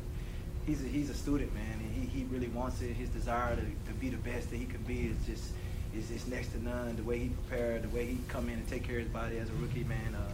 he's 0.66 0.84
a, 0.84 0.88
he's 0.88 1.10
a 1.10 1.14
student, 1.14 1.54
man, 1.54 1.80
and 1.80 1.94
he, 1.94 2.06
he 2.06 2.26
really 2.26 2.48
wants 2.48 2.82
it. 2.82 2.94
His 2.94 3.10
desire 3.10 3.56
to, 3.56 3.62
to 3.62 3.94
be 4.00 4.10
the 4.10 4.18
best 4.18 4.50
that 4.50 4.58
he 4.58 4.66
can 4.66 4.82
be 4.84 5.08
is 5.08 5.18
just 5.26 5.52
is, 5.96 6.12
is 6.12 6.28
next 6.28 6.50
to 6.50 6.64
none. 6.64 6.96
The 6.96 7.04
way 7.04 7.20
he 7.20 7.30
prepared, 7.30 7.84
the 7.84 7.96
way 7.96 8.06
he 8.06 8.18
come 8.28 8.50
in 8.50 8.56
and 8.56 8.68
take 8.68 8.84
care 8.84 8.98
of 8.98 9.04
his 9.04 9.12
body 9.12 9.38
as 9.38 9.50
a 9.50 9.54
rookie, 9.54 9.84
man. 9.84 10.16
Uh, 10.16 10.32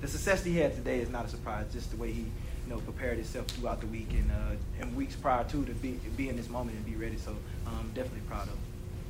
the 0.00 0.08
success 0.08 0.42
he 0.42 0.56
had 0.56 0.74
today 0.74 1.00
is 1.00 1.10
not 1.10 1.26
a 1.26 1.28
surprise. 1.28 1.66
Just 1.72 1.90
the 1.90 1.96
way 1.96 2.12
he 2.12 2.22
you 2.22 2.68
know 2.68 2.78
prepared 2.80 3.16
himself 3.16 3.46
throughout 3.48 3.80
the 3.80 3.86
week 3.86 4.10
and 4.12 4.30
uh, 4.30 4.80
and 4.80 4.94
weeks 4.96 5.14
prior 5.16 5.44
to 5.44 5.64
to 5.64 5.72
be 5.72 5.98
be 6.16 6.28
in 6.28 6.36
this 6.36 6.48
moment 6.48 6.76
and 6.76 6.86
be 6.86 6.96
ready. 6.96 7.16
So 7.18 7.36
um, 7.66 7.90
definitely 7.94 8.20
proud 8.28 8.44
of 8.44 8.50
him. 8.50 8.58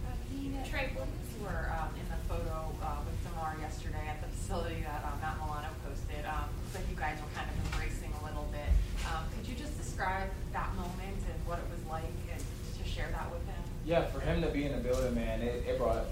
Uh, 0.07 0.69
Trey 0.69 0.91
Williams 0.95 1.30
were 1.41 1.73
um, 1.73 1.89
in 1.97 2.05
the 2.13 2.21
photo 2.29 2.69
uh, 2.85 3.01
with 3.05 3.17
Damar 3.25 3.57
yesterday 3.61 4.05
at 4.09 4.21
the 4.21 4.29
facility 4.37 4.85
that 4.85 5.01
uh, 5.01 5.17
Matt 5.21 5.41
Milano 5.41 5.73
posted. 5.85 6.25
Um, 6.29 6.53
looks 6.61 6.77
like 6.77 6.89
you 6.89 6.97
guys 6.97 7.17
were 7.21 7.33
kind 7.33 7.49
of 7.49 7.57
embracing 7.65 8.13
a 8.21 8.23
little 8.25 8.47
bit. 8.53 8.69
Um, 9.09 9.25
could 9.33 9.49
you 9.49 9.57
just 9.57 9.77
describe 9.81 10.29
that 10.53 10.69
moment 10.77 11.17
and 11.25 11.39
what 11.49 11.59
it 11.59 11.69
was 11.73 11.81
like 11.89 12.13
and 12.29 12.41
to 12.41 12.83
share 12.85 13.09
that 13.13 13.33
with 13.33 13.45
him? 13.49 13.63
Yeah, 13.89 14.05
for 14.13 14.21
him 14.21 14.43
to 14.43 14.49
be 14.49 14.65
in 14.69 14.73
the 14.73 14.85
building, 14.85 15.15
man, 15.15 15.41
it, 15.41 15.65
it 15.67 15.79
brought 15.79 16.05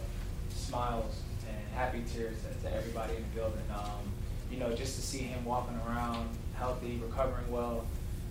smiles 0.51 1.21
and 1.45 1.61
happy 1.77 2.03
tears 2.09 2.37
to, 2.43 2.51
to 2.65 2.75
everybody 2.75 3.17
in 3.17 3.23
the 3.23 3.35
building. 3.37 3.69
Um, 3.77 4.09
you 4.51 4.59
know, 4.59 4.73
just 4.73 4.97
to 4.97 5.03
see 5.03 5.29
him 5.29 5.45
walking 5.45 5.79
around 5.87 6.29
healthy, 6.57 7.01
recovering 7.05 7.51
well. 7.53 7.85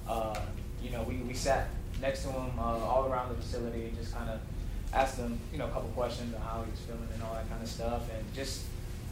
Uh, 0.09 0.39
you 0.81 0.89
know, 0.89 1.03
we, 1.03 1.17
we 1.17 1.33
sat 1.33 1.69
next 2.01 2.23
to 2.23 2.29
him 2.29 2.57
uh, 2.57 2.61
all 2.61 3.05
around 3.05 3.29
the 3.29 3.35
facility 3.35 3.85
and 3.85 3.95
just 3.97 4.13
kind 4.13 4.29
of 4.29 4.39
asked 4.97 5.17
him, 5.17 5.39
you 5.51 5.59
know, 5.59 5.67
a 5.67 5.71
couple 5.71 5.89
questions 5.89 6.33
on 6.33 6.41
how 6.41 6.63
he 6.63 6.71
was 6.71 6.79
feeling 6.81 7.07
and 7.13 7.21
all 7.23 7.33
that 7.35 7.47
kind 7.49 7.61
of 7.61 7.69
stuff. 7.69 8.03
And 8.15 8.33
just 8.33 8.63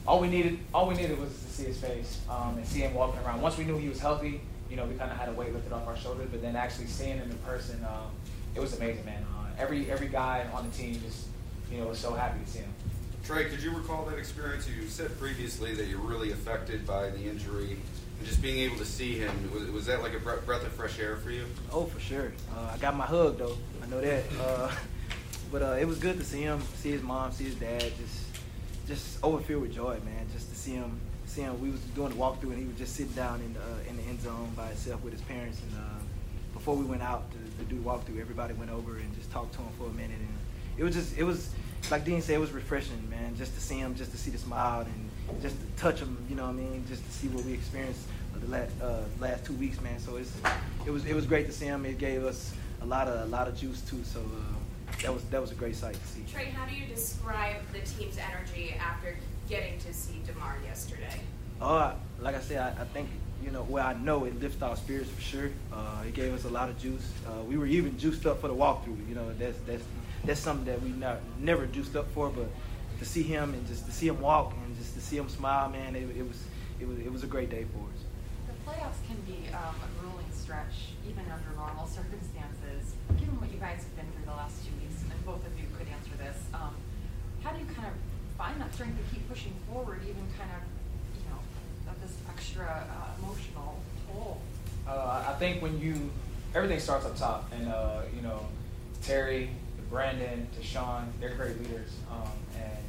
all 0.07 0.19
we 0.19 0.27
needed, 0.27 0.59
all 0.73 0.87
we 0.87 0.95
needed 0.95 1.19
was 1.19 1.29
to 1.29 1.47
see 1.47 1.63
his 1.65 1.77
face 1.77 2.21
um, 2.29 2.57
and 2.57 2.65
see 2.65 2.79
him 2.79 2.93
walking 2.93 3.21
around. 3.21 3.41
Once 3.41 3.57
we 3.57 3.65
knew 3.65 3.77
he 3.77 3.89
was 3.89 3.99
healthy, 3.99 4.41
you 4.69 4.75
know, 4.75 4.85
we 4.85 4.95
kind 4.95 5.11
of 5.11 5.17
had 5.17 5.29
a 5.29 5.33
weight 5.33 5.53
lifted 5.53 5.71
off 5.71 5.87
our 5.87 5.97
shoulders. 5.97 6.27
But 6.31 6.41
then 6.41 6.55
actually 6.55 6.87
seeing 6.87 7.17
him 7.17 7.29
in 7.29 7.37
person, 7.39 7.83
um, 7.85 8.09
it 8.55 8.59
was 8.59 8.75
amazing, 8.75 9.05
man. 9.05 9.23
Uh, 9.37 9.47
every 9.59 9.89
every 9.91 10.07
guy 10.07 10.47
on 10.53 10.67
the 10.67 10.75
team 10.75 10.99
just, 11.05 11.27
you 11.71 11.77
know, 11.77 11.87
was 11.87 11.99
so 11.99 12.13
happy 12.13 12.43
to 12.43 12.49
see 12.49 12.59
him. 12.59 12.73
Trey, 13.23 13.45
could 13.45 13.61
you 13.61 13.71
recall 13.71 14.05
that 14.05 14.17
experience? 14.17 14.67
You 14.67 14.87
said 14.87 15.17
previously 15.19 15.73
that 15.75 15.87
you're 15.87 15.99
really 15.99 16.31
affected 16.31 16.85
by 16.85 17.09
the 17.09 17.27
injury, 17.27 17.77
and 18.19 18.27
just 18.27 18.41
being 18.41 18.59
able 18.59 18.77
to 18.77 18.85
see 18.85 19.17
him 19.17 19.51
was, 19.51 19.63
was 19.71 19.85
that 19.87 20.01
like 20.01 20.13
a 20.13 20.19
breath 20.19 20.63
of 20.63 20.71
fresh 20.73 20.99
air 20.99 21.15
for 21.17 21.31
you? 21.31 21.45
Oh, 21.71 21.85
for 21.85 21.99
sure. 21.99 22.33
Uh, 22.55 22.71
I 22.73 22.77
got 22.77 22.95
my 22.95 23.05
hug 23.05 23.37
though. 23.37 23.57
I 23.83 23.87
know 23.87 24.01
that. 24.01 24.23
Uh, 24.39 24.71
but 25.51 25.61
uh, 25.61 25.77
it 25.79 25.85
was 25.85 25.97
good 25.99 26.17
to 26.17 26.23
see 26.23 26.41
him, 26.41 26.61
see 26.75 26.91
his 26.91 27.01
mom, 27.01 27.31
see 27.31 27.45
his 27.45 27.55
dad, 27.55 27.81
just 27.81 28.25
just 28.87 29.23
overfilled 29.23 29.63
with 29.63 29.73
joy, 29.73 29.97
man. 30.05 30.27
Just 30.33 30.49
to 30.49 30.55
see 30.55 30.73
him, 30.73 30.99
see 31.25 31.41
him. 31.41 31.59
We 31.61 31.71
was 31.71 31.79
doing 31.95 32.09
the 32.09 32.15
walkthrough, 32.15 32.51
and 32.51 32.59
he 32.59 32.65
was 32.65 32.77
just 32.77 32.95
sitting 32.95 33.13
down 33.13 33.41
in 33.41 33.53
the 33.53 33.59
uh, 33.59 33.89
in 33.89 33.97
the 33.97 34.03
end 34.03 34.21
zone 34.21 34.51
by 34.55 34.67
himself 34.67 35.03
with 35.03 35.13
his 35.13 35.21
parents. 35.23 35.61
And 35.61 35.81
uh, 35.81 35.99
before 36.53 36.75
we 36.75 36.85
went 36.85 37.01
out 37.01 37.23
to, 37.31 37.37
to 37.37 37.69
do 37.69 37.81
the 37.81 37.83
walkthrough, 37.83 38.19
everybody 38.19 38.53
went 38.53 38.71
over 38.71 38.97
and 38.97 39.15
just 39.15 39.31
talked 39.31 39.53
to 39.53 39.59
him 39.59 39.69
for 39.77 39.87
a 39.87 39.93
minute. 39.93 40.17
And 40.17 40.37
it 40.77 40.83
was 40.83 40.93
just, 40.93 41.17
it 41.17 41.23
was 41.23 41.49
like 41.89 42.05
Dean 42.05 42.21
said, 42.21 42.35
it 42.35 42.39
was 42.39 42.51
refreshing, 42.51 43.09
man. 43.09 43.35
Just 43.35 43.53
to 43.55 43.61
see 43.61 43.77
him, 43.77 43.95
just 43.95 44.11
to 44.11 44.17
see 44.17 44.31
the 44.31 44.37
smile, 44.37 44.81
and 44.81 45.41
just 45.41 45.55
to 45.59 45.81
touch 45.81 45.99
him. 45.99 46.17
You 46.29 46.35
know 46.35 46.43
what 46.43 46.51
I 46.51 46.53
mean? 46.53 46.85
Just 46.87 47.05
to 47.05 47.11
see 47.11 47.27
what 47.27 47.43
we 47.45 47.53
experienced 47.53 48.07
the 48.39 48.51
last 48.51 48.71
uh, 48.81 49.01
last 49.19 49.45
two 49.45 49.53
weeks, 49.53 49.81
man. 49.81 49.99
So 49.99 50.17
it's 50.17 50.31
it 50.85 50.91
was 50.91 51.05
it 51.05 51.13
was 51.13 51.25
great 51.25 51.47
to 51.47 51.53
see 51.53 51.65
him. 51.65 51.85
It 51.85 51.97
gave 51.97 52.23
us 52.23 52.53
a 52.81 52.85
lot 52.85 53.07
of 53.07 53.27
a 53.27 53.31
lot 53.31 53.47
of 53.47 53.57
juice 53.57 53.81
too. 53.81 54.03
So. 54.03 54.19
Uh, 54.19 54.54
that 55.01 55.13
was 55.13 55.23
that 55.25 55.41
was 55.41 55.51
a 55.51 55.55
great 55.55 55.75
sight 55.75 55.93
to 55.93 56.07
see. 56.07 56.23
Trey, 56.31 56.45
how 56.45 56.65
do 56.65 56.75
you 56.75 56.85
describe 56.87 57.57
the 57.73 57.79
team's 57.79 58.17
energy 58.17 58.75
after 58.79 59.15
getting 59.49 59.77
to 59.79 59.93
see 59.93 60.21
Damar 60.25 60.57
yesterday? 60.65 61.19
Oh, 61.61 61.93
like 62.19 62.35
I 62.35 62.41
said, 62.41 62.59
I, 62.59 62.81
I 62.81 62.85
think 62.85 63.09
you 63.43 63.51
know 63.51 63.63
well 63.69 63.85
I 63.85 63.93
know 63.93 64.25
it 64.25 64.39
lifted 64.39 64.63
our 64.63 64.75
spirits 64.75 65.09
for 65.09 65.21
sure. 65.21 65.49
Uh, 65.71 66.03
it 66.07 66.13
gave 66.13 66.33
us 66.33 66.45
a 66.45 66.49
lot 66.49 66.69
of 66.69 66.77
juice. 66.79 67.11
Uh, 67.27 67.43
we 67.43 67.57
were 67.57 67.67
even 67.67 67.97
juiced 67.97 68.25
up 68.25 68.41
for 68.41 68.47
the 68.47 68.55
walkthrough. 68.55 69.07
You 69.07 69.15
know 69.15 69.33
that's 69.33 69.57
that's 69.67 69.83
that's 70.23 70.39
something 70.39 70.65
that 70.65 70.81
we 70.81 70.89
not, 70.89 71.19
never 71.39 71.67
juiced 71.67 71.95
up 71.95 72.11
for, 72.11 72.29
but 72.29 72.47
to 72.99 73.05
see 73.05 73.23
him 73.23 73.53
and 73.53 73.67
just 73.67 73.85
to 73.85 73.91
see 73.91 74.07
him 74.07 74.19
walk 74.19 74.53
and 74.65 74.77
just 74.77 74.93
to 74.95 75.01
see 75.01 75.17
him 75.17 75.29
smile, 75.29 75.69
man, 75.69 75.95
it, 75.95 76.03
it 76.17 76.27
was 76.27 76.43
it 76.79 76.87
was 76.87 76.99
it 76.99 77.11
was 77.11 77.23
a 77.23 77.27
great 77.27 77.49
day 77.49 77.65
for 77.73 77.83
us. 77.93 78.01
The 78.47 78.71
playoffs 78.71 79.01
can 79.07 79.17
be 79.21 79.47
um, 79.53 79.75
a 79.83 79.89
grueling 79.99 80.31
stretch, 80.31 80.95
even 81.07 81.23
under 81.31 81.55
normal 81.55 81.87
circumstances. 81.99 82.93
Given 83.19 83.39
what 83.39 83.51
you 83.51 83.59
guys 83.59 83.83
have 83.83 83.95
been 83.95 84.05
through 84.13 84.25
the 84.25 84.37
last 84.37 84.63
two 84.65 84.71
weeks, 84.71 84.84
and 84.84 84.84
both 85.25 85.45
of 85.45 85.59
you 85.59 85.65
could 85.77 85.87
answer 85.87 86.15
this, 86.17 86.37
um, 86.53 86.75
how 87.43 87.51
do 87.51 87.59
you 87.59 87.65
kind 87.65 87.87
of 87.87 87.93
find 88.37 88.59
that 88.61 88.73
strength 88.73 88.97
to 88.97 89.15
keep 89.15 89.27
pushing 89.27 89.53
forward, 89.71 90.01
even 90.03 90.21
kind 90.37 90.51
of, 90.53 90.61
you 91.17 91.29
know, 91.29 91.39
this 92.01 92.15
extra 92.29 92.85
uh, 92.89 93.23
emotional 93.23 93.79
toll? 94.07 94.41
Uh, 94.87 95.25
I 95.27 95.33
think 95.33 95.61
when 95.61 95.79
you 95.79 96.11
everything 96.53 96.79
starts 96.79 97.05
up 97.05 97.17
top, 97.17 97.51
and 97.51 97.67
uh, 97.67 98.01
you 98.15 98.21
know, 98.21 98.45
Terry, 99.01 99.49
Brandon, 99.89 100.47
Deshaun, 100.59 101.05
they're 101.19 101.35
great 101.35 101.59
leaders, 101.59 101.91
um, 102.11 102.29
and 102.55 102.83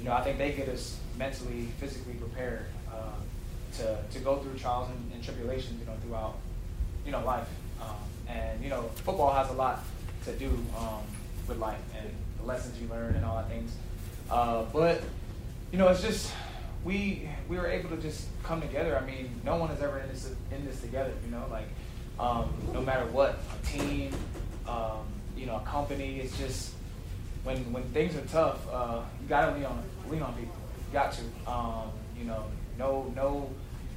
you 0.00 0.06
know, 0.06 0.12
I 0.12 0.22
think 0.22 0.38
they 0.38 0.52
get 0.52 0.68
us 0.68 0.98
mentally, 1.16 1.68
physically 1.78 2.14
prepared 2.14 2.66
uh, 2.92 3.78
to 3.78 3.98
to 4.10 4.18
go 4.18 4.38
through 4.38 4.58
trials 4.58 4.90
and, 4.90 5.12
and, 5.12 5.22
tribulations, 5.22 5.78
you 5.80 5.86
know, 5.86 5.94
throughout 6.02 6.36
you 7.06 7.12
know 7.12 7.24
life. 7.24 7.48
Um, 7.80 7.96
and 8.28 8.62
you 8.62 8.70
know, 8.70 8.82
football 8.96 9.32
has 9.32 9.50
a 9.50 9.54
lot 9.54 9.84
to 10.24 10.32
do 10.32 10.50
um, 10.76 11.02
with 11.50 11.58
life 11.58 11.78
and 11.98 12.08
the 12.38 12.46
lessons 12.46 12.80
you 12.80 12.88
learn 12.88 13.14
and 13.14 13.24
all 13.24 13.36
that 13.36 13.48
things. 13.48 13.74
Uh, 14.30 14.64
but 14.72 15.02
you 15.70 15.78
know, 15.78 15.88
it's 15.88 16.02
just 16.02 16.32
we 16.84 17.28
we 17.48 17.58
were 17.58 17.66
able 17.66 17.90
to 17.90 17.96
just 17.98 18.26
come 18.42 18.62
together. 18.62 18.96
I 18.96 19.04
mean, 19.04 19.30
no 19.44 19.56
one 19.56 19.70
is 19.70 19.82
ever 19.82 19.98
in 19.98 20.08
this 20.08 20.32
in 20.50 20.64
this 20.64 20.80
together. 20.80 21.12
You 21.24 21.32
know, 21.32 21.44
like 21.50 21.68
um, 22.18 22.50
no 22.72 22.80
matter 22.80 23.04
what, 23.06 23.38
a 23.62 23.66
team, 23.66 24.12
um, 24.66 25.06
you 25.36 25.46
know, 25.46 25.56
a 25.56 25.68
company. 25.68 26.20
It's 26.20 26.38
just 26.38 26.72
when 27.44 27.58
when 27.72 27.82
things 27.90 28.16
are 28.16 28.26
tough, 28.26 28.66
uh, 28.72 29.02
you 29.20 29.28
gotta 29.28 29.52
lean 29.54 29.64
on 29.64 29.82
lean 30.08 30.22
on 30.22 30.32
people. 30.34 30.54
You 30.88 30.92
got 30.94 31.12
to. 31.12 31.50
Um, 31.50 31.90
you 32.20 32.26
know, 32.26 32.44
no 32.78 33.12
no 33.16 33.50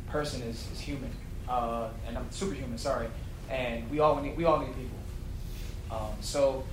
person 0.09 0.41
is, 0.43 0.65
is 0.71 0.79
human, 0.79 1.11
uh, 1.49 1.89
and 2.07 2.17
I'm 2.17 2.31
superhuman. 2.31 2.77
Sorry, 2.77 3.07
and 3.49 3.89
we 3.91 3.99
all 3.99 4.21
need 4.21 4.37
we 4.37 4.45
all 4.45 4.59
need 4.59 4.73
people. 4.75 4.97
Um, 5.91 6.15
so, 6.21 6.63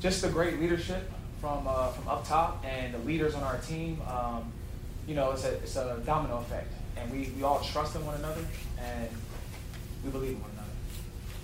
just 0.00 0.22
the 0.22 0.28
great 0.28 0.60
leadership 0.60 1.10
from 1.40 1.66
uh, 1.66 1.88
from 1.88 2.08
up 2.08 2.26
top 2.26 2.64
and 2.64 2.94
the 2.94 2.98
leaders 2.98 3.34
on 3.34 3.42
our 3.42 3.58
team. 3.58 4.00
Um, 4.08 4.52
you 5.06 5.14
know, 5.14 5.32
it's 5.32 5.44
a 5.44 5.54
it's 5.54 5.76
a 5.76 6.00
domino 6.04 6.38
effect, 6.38 6.72
and 6.96 7.10
we, 7.10 7.30
we 7.36 7.42
all 7.42 7.60
trust 7.60 7.94
in 7.94 8.04
one 8.04 8.16
another, 8.16 8.44
and 8.78 9.08
we 10.04 10.10
believe 10.10 10.30
in 10.30 10.42
one 10.42 10.50
another. 10.52 10.68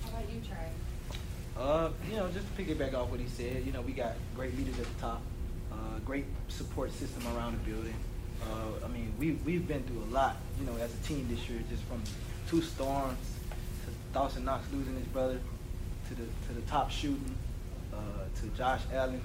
How 0.04 0.10
about 0.10 0.32
you, 0.32 0.40
Trey? 0.40 0.68
Uh, 1.56 1.90
you 2.10 2.16
know, 2.16 2.28
just 2.30 2.46
to 2.56 2.62
piggyback 2.62 2.94
off 2.94 3.10
what 3.10 3.20
he 3.20 3.28
said, 3.28 3.64
you 3.64 3.72
know, 3.72 3.80
we 3.82 3.92
got 3.92 4.14
great 4.34 4.56
leaders 4.56 4.78
at 4.78 4.86
the 4.86 5.00
top, 5.00 5.22
uh, 5.70 5.98
great 6.04 6.24
support 6.48 6.90
system 6.92 7.22
around 7.36 7.52
the 7.52 7.70
building. 7.70 7.94
Uh, 8.42 8.84
I 8.84 8.88
mean, 8.88 9.12
we 9.18 9.32
we've 9.44 9.66
been 9.68 9.82
through 9.84 10.02
a 10.02 10.10
lot, 10.12 10.36
you 10.58 10.66
know, 10.66 10.76
as 10.76 10.92
a 10.92 11.06
team 11.06 11.26
this 11.30 11.48
year, 11.48 11.60
just 11.70 11.82
from 11.84 12.02
two 12.48 12.60
storms 12.62 13.18
to 13.84 13.92
Dawson 14.12 14.44
Knox 14.44 14.66
losing 14.72 14.96
his 14.96 15.06
brother, 15.06 15.38
to 16.08 16.14
the 16.14 16.24
to 16.48 16.54
the 16.54 16.62
top 16.62 16.90
shooting, 16.90 17.36
uh, 17.92 17.96
to 18.40 18.46
Josh 18.56 18.80
Allen 18.92 19.20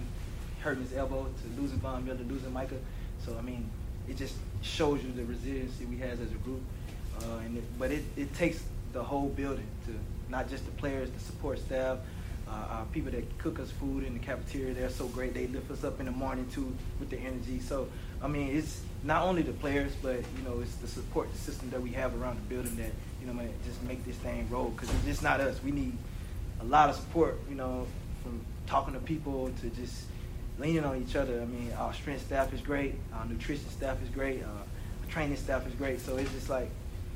hurting 0.61 0.83
his 0.83 0.93
elbow, 0.93 1.25
to 1.25 1.61
losing 1.61 1.79
Von 1.79 2.05
Miller, 2.05 2.19
losing 2.27 2.51
Micah. 2.51 2.75
So 3.25 3.35
I 3.37 3.41
mean, 3.41 3.69
it 4.07 4.17
just 4.17 4.35
shows 4.61 5.03
you 5.03 5.11
the 5.11 5.25
resiliency 5.25 5.85
we 5.85 5.97
has 5.97 6.19
as 6.19 6.31
a 6.31 6.35
group. 6.35 6.61
Uh, 7.19 7.37
and 7.45 7.57
it, 7.57 7.63
but 7.79 7.91
it, 7.91 8.03
it 8.15 8.33
takes 8.35 8.63
the 8.93 9.03
whole 9.03 9.29
building 9.29 9.67
to 9.85 9.93
not 10.29 10.49
just 10.49 10.65
the 10.65 10.71
players, 10.71 11.09
the 11.11 11.19
support 11.19 11.59
staff, 11.59 11.97
uh, 12.47 12.51
our 12.51 12.85
people 12.85 13.11
that 13.11 13.37
cook 13.39 13.59
us 13.59 13.71
food 13.71 14.03
in 14.03 14.13
the 14.13 14.19
cafeteria. 14.19 14.73
They're 14.73 14.89
so 14.89 15.07
great. 15.07 15.33
They 15.33 15.47
lift 15.47 15.69
us 15.71 15.83
up 15.83 15.99
in 15.99 16.05
the 16.05 16.11
morning 16.11 16.47
too 16.53 16.73
with 16.99 17.09
the 17.09 17.17
energy. 17.17 17.59
So 17.59 17.87
I 18.21 18.27
mean, 18.27 18.55
it's 18.55 18.81
not 19.03 19.23
only 19.23 19.41
the 19.41 19.53
players, 19.53 19.93
but 20.01 20.15
you 20.15 20.43
know, 20.45 20.59
it's 20.61 20.75
the 20.75 20.87
support 20.87 21.33
system 21.35 21.69
that 21.71 21.81
we 21.81 21.91
have 21.91 22.19
around 22.19 22.37
the 22.37 22.55
building 22.55 22.75
that 22.77 22.91
you 23.21 23.31
know, 23.31 23.39
just 23.65 23.81
make 23.83 24.03
this 24.05 24.15
thing 24.17 24.47
roll. 24.49 24.69
Because 24.69 24.89
it's 24.95 25.05
just 25.05 25.23
not 25.23 25.39
us. 25.39 25.61
We 25.63 25.71
need 25.71 25.97
a 26.61 26.65
lot 26.65 26.89
of 26.89 26.95
support. 26.95 27.39
You 27.49 27.55
know, 27.55 27.87
from 28.27 28.41
talking 28.67 28.93
to 28.93 28.99
people 28.99 29.49
to 29.61 29.69
just 29.69 30.05
leaning 30.59 30.83
on 30.83 31.01
each 31.01 31.15
other. 31.15 31.41
I 31.41 31.45
mean, 31.45 31.71
our 31.77 31.93
strength 31.93 32.25
staff 32.25 32.53
is 32.53 32.59
great. 32.61 32.95
Our 33.13 33.25
nutrition 33.25 33.69
staff 33.69 34.01
is 34.03 34.09
great. 34.09 34.43
Uh, 34.43 34.47
our 34.47 35.09
training 35.09 35.37
staff 35.37 35.65
is 35.65 35.73
great. 35.75 36.01
So 36.01 36.17
it's 36.17 36.31
just 36.33 36.49
like 36.49 36.69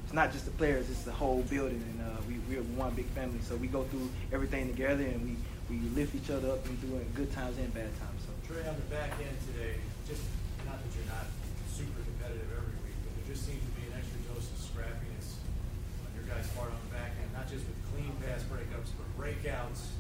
it's 0.06 0.14
not 0.14 0.32
just 0.32 0.46
the 0.46 0.52
players; 0.52 0.90
it's 0.90 1.04
the 1.04 1.12
whole 1.12 1.44
building, 1.44 1.84
and 1.92 2.02
uh, 2.02 2.22
we 2.28 2.40
we're 2.48 2.64
one 2.80 2.94
big 2.96 3.08
family. 3.12 3.40
So 3.44 3.56
we 3.58 3.68
go 3.68 3.84
through 3.84 4.10
everything 4.32 4.68
together, 4.68 5.04
and 5.04 5.20
we 5.24 5.36
we 5.68 5.84
lift 5.92 6.16
each 6.16 6.30
other 6.32 6.52
up 6.52 6.66
and 6.66 6.80
through 6.80 7.00
good 7.16 7.32
times 7.34 7.58
and 7.58 7.74
bad 7.74 7.92
times. 8.00 8.24
So 8.24 8.32
Trey, 8.48 8.68
on 8.68 8.76
the 8.76 8.88
back 8.88 9.12
end 9.20 9.36
today, 9.52 9.76
just 10.08 10.24
not 10.64 10.80
that 10.80 10.92
you're 10.96 11.12
not 11.12 11.28
super 11.68 12.00
competitive 12.08 12.48
every 12.56 12.76
week, 12.88 12.96
but 13.04 13.12
there 13.20 13.28
just 13.36 13.44
seems 13.44 13.60
to 13.60 13.74
be 13.76 13.88
an 13.92 14.00
extra 14.00 14.20
dose 14.32 14.48
of 14.48 14.60
scrappiness 14.60 15.40
on 16.08 16.12
your 16.16 16.28
guys' 16.28 16.48
part 16.56 16.72
on 16.72 16.80
the 16.88 16.92
back 16.96 17.12
end, 17.20 17.32
not 17.36 17.52
just 17.52 17.68
with 17.68 17.80
clean 17.92 18.12
pass 18.24 18.44
breakups, 18.48 18.96
but 18.96 19.08
breakouts 19.20 19.92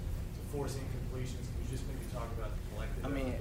forcing 0.51 0.83
completions. 0.91 1.47
Can 1.47 1.65
you 1.65 1.71
just 1.71 1.83
maybe 1.87 2.05
talk 2.13 2.27
about 2.37 2.51
the 2.55 2.75
collective 2.75 3.05
I 3.05 3.09
mean, 3.09 3.35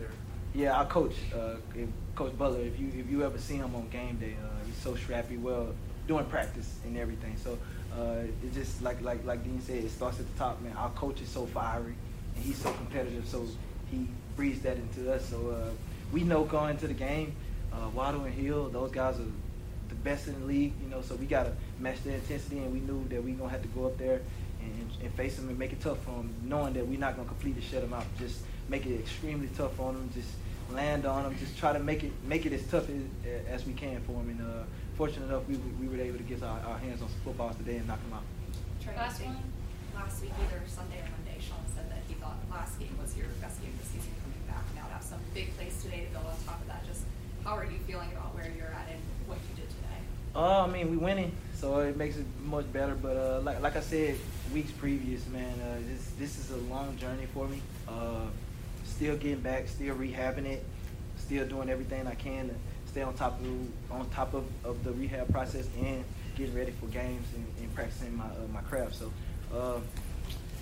yeah, 0.54 0.78
our 0.78 0.86
coach, 0.86 1.14
uh, 1.34 1.56
if- 1.74 1.88
Coach 2.14 2.36
Butler. 2.36 2.60
If 2.60 2.78
you 2.78 2.88
if 2.88 3.10
you 3.10 3.24
ever 3.24 3.38
see 3.38 3.54
him 3.56 3.74
on 3.74 3.88
game 3.88 4.16
day, 4.18 4.34
uh, 4.44 4.48
he's 4.66 4.76
so 4.76 4.94
scrappy. 4.94 5.36
Well, 5.38 5.74
doing 6.06 6.24
practice 6.26 6.78
and 6.84 6.98
everything. 6.98 7.36
So 7.36 7.56
uh, 7.96 8.24
it 8.44 8.52
just 8.52 8.82
like 8.82 9.00
like 9.00 9.24
like 9.24 9.42
Dean 9.44 9.60
said, 9.62 9.84
it 9.84 9.90
starts 9.90 10.20
at 10.20 10.30
the 10.30 10.38
top, 10.38 10.60
man. 10.60 10.76
Our 10.76 10.90
coach 10.90 11.20
is 11.22 11.28
so 11.28 11.46
fiery 11.46 11.94
and 12.36 12.44
he's 12.44 12.58
so 12.58 12.72
competitive. 12.72 13.26
So 13.26 13.46
he 13.90 14.06
breathes 14.36 14.60
that 14.62 14.76
into 14.76 15.12
us. 15.12 15.24
So 15.28 15.50
uh, 15.50 15.70
we 16.12 16.24
know 16.24 16.44
going 16.44 16.70
into 16.72 16.88
the 16.88 16.94
game, 16.94 17.34
uh, 17.72 17.88
Waddle 17.94 18.24
and 18.24 18.34
Hill, 18.34 18.68
those 18.68 18.90
guys 18.90 19.18
are 19.18 19.32
best 20.02 20.28
in 20.28 20.38
the 20.40 20.46
league. 20.46 20.72
You 20.82 20.90
know, 20.90 21.02
so 21.02 21.14
we 21.14 21.26
gotta 21.26 21.52
match 21.78 22.02
their 22.04 22.14
intensity, 22.14 22.58
and 22.58 22.72
we 22.72 22.80
knew 22.80 23.06
that 23.08 23.22
we 23.22 23.32
gonna 23.32 23.50
have 23.50 23.62
to 23.62 23.68
go 23.68 23.86
up 23.86 23.98
there 23.98 24.20
and, 24.60 24.90
and 25.02 25.14
face 25.14 25.36
them 25.36 25.48
and 25.48 25.58
make 25.58 25.72
it 25.72 25.80
tough 25.80 25.98
for 26.04 26.12
them, 26.12 26.34
knowing 26.44 26.74
that 26.74 26.86
we're 26.86 26.98
not 26.98 27.16
gonna 27.16 27.28
completely 27.28 27.62
shut 27.62 27.80
them 27.82 27.92
out. 27.92 28.04
Just 28.18 28.40
make 28.68 28.86
it 28.86 28.98
extremely 28.98 29.48
tough 29.56 29.78
on 29.80 29.94
them. 29.94 30.10
Just 30.14 30.30
land 30.70 31.06
on 31.06 31.24
them. 31.24 31.36
Just 31.38 31.58
try 31.58 31.72
to 31.72 31.78
make 31.80 32.04
it 32.04 32.12
make 32.24 32.46
it 32.46 32.52
as 32.52 32.62
tough 32.66 32.88
as, 32.88 33.02
as 33.48 33.66
we 33.66 33.72
can 33.72 34.00
for 34.02 34.12
them. 34.12 34.30
And 34.30 34.40
uh, 34.40 34.64
fortunate 34.96 35.26
enough, 35.26 35.46
we, 35.48 35.56
we 35.56 35.88
were 35.88 36.02
able 36.02 36.18
to 36.18 36.24
get 36.24 36.42
our, 36.42 36.60
our 36.60 36.78
hands 36.78 37.02
on 37.02 37.08
some 37.08 37.20
footballs 37.24 37.56
today 37.56 37.76
and 37.76 37.86
knock 37.86 38.02
them 38.02 38.14
out. 38.14 38.22
Last 38.96 39.22
I 39.22 39.26
one. 39.26 39.36
Last 39.94 40.22
week, 40.22 40.32
either 40.40 40.62
Sunday 40.66 41.02
or 41.02 41.08
Monday, 41.12 41.36
Sean 41.42 41.60
said 41.74 41.90
that 41.90 42.00
he 42.08 42.14
thought 42.14 42.38
last 42.48 42.78
game 42.78 42.94
was 42.96 43.16
your 43.18 43.26
best 43.42 43.60
game 43.60 43.74
of 43.74 43.80
the 43.84 43.88
season 43.90 44.14
coming 44.22 44.40
back. 44.46 44.64
Now 44.72 44.86
to 44.86 44.96
have 44.96 45.02
some 45.02 45.20
big 45.34 45.52
plays 45.58 45.76
today 45.82 46.06
to 46.06 46.10
build 46.14 46.24
on 46.24 46.38
top 46.46 46.60
of 46.62 46.68
that. 46.68 46.86
Just 46.86 47.04
how 47.44 47.58
are 47.58 47.66
you 47.66 47.76
feeling 47.84 48.08
about 48.12 48.32
where 48.32 48.48
you're 48.54 48.72
at 48.72 48.86
and 48.88 49.02
Uh, 50.34 50.62
I 50.62 50.66
mean, 50.68 50.90
we 50.90 50.96
winning, 50.96 51.32
so 51.54 51.80
it 51.80 51.96
makes 51.96 52.16
it 52.16 52.26
much 52.44 52.72
better. 52.72 52.94
But 52.94 53.16
uh, 53.16 53.40
like 53.42 53.60
like 53.60 53.76
I 53.76 53.80
said 53.80 54.16
weeks 54.54 54.70
previous, 54.70 55.26
man, 55.26 55.54
uh, 55.60 55.78
this 55.88 56.12
this 56.18 56.38
is 56.38 56.50
a 56.52 56.56
long 56.72 56.96
journey 56.96 57.26
for 57.34 57.48
me. 57.48 57.60
Uh, 57.88 58.26
still 58.84 59.16
getting 59.16 59.40
back, 59.40 59.66
still 59.66 59.96
rehabbing 59.96 60.46
it, 60.46 60.64
still 61.16 61.46
doing 61.46 61.68
everything 61.68 62.06
I 62.06 62.14
can 62.14 62.48
to 62.48 62.54
stay 62.86 63.02
on 63.02 63.14
top 63.14 63.40
of 63.40 63.92
on 63.92 64.08
top 64.10 64.34
of, 64.34 64.44
of 64.64 64.84
the 64.84 64.92
rehab 64.92 65.32
process 65.32 65.66
and 65.80 66.04
getting 66.36 66.54
ready 66.54 66.72
for 66.72 66.86
games 66.86 67.26
and, 67.34 67.46
and 67.58 67.74
practicing 67.74 68.16
my 68.16 68.24
uh, 68.24 68.46
my 68.52 68.60
craft. 68.60 68.94
So 68.94 69.12
uh, 69.52 69.80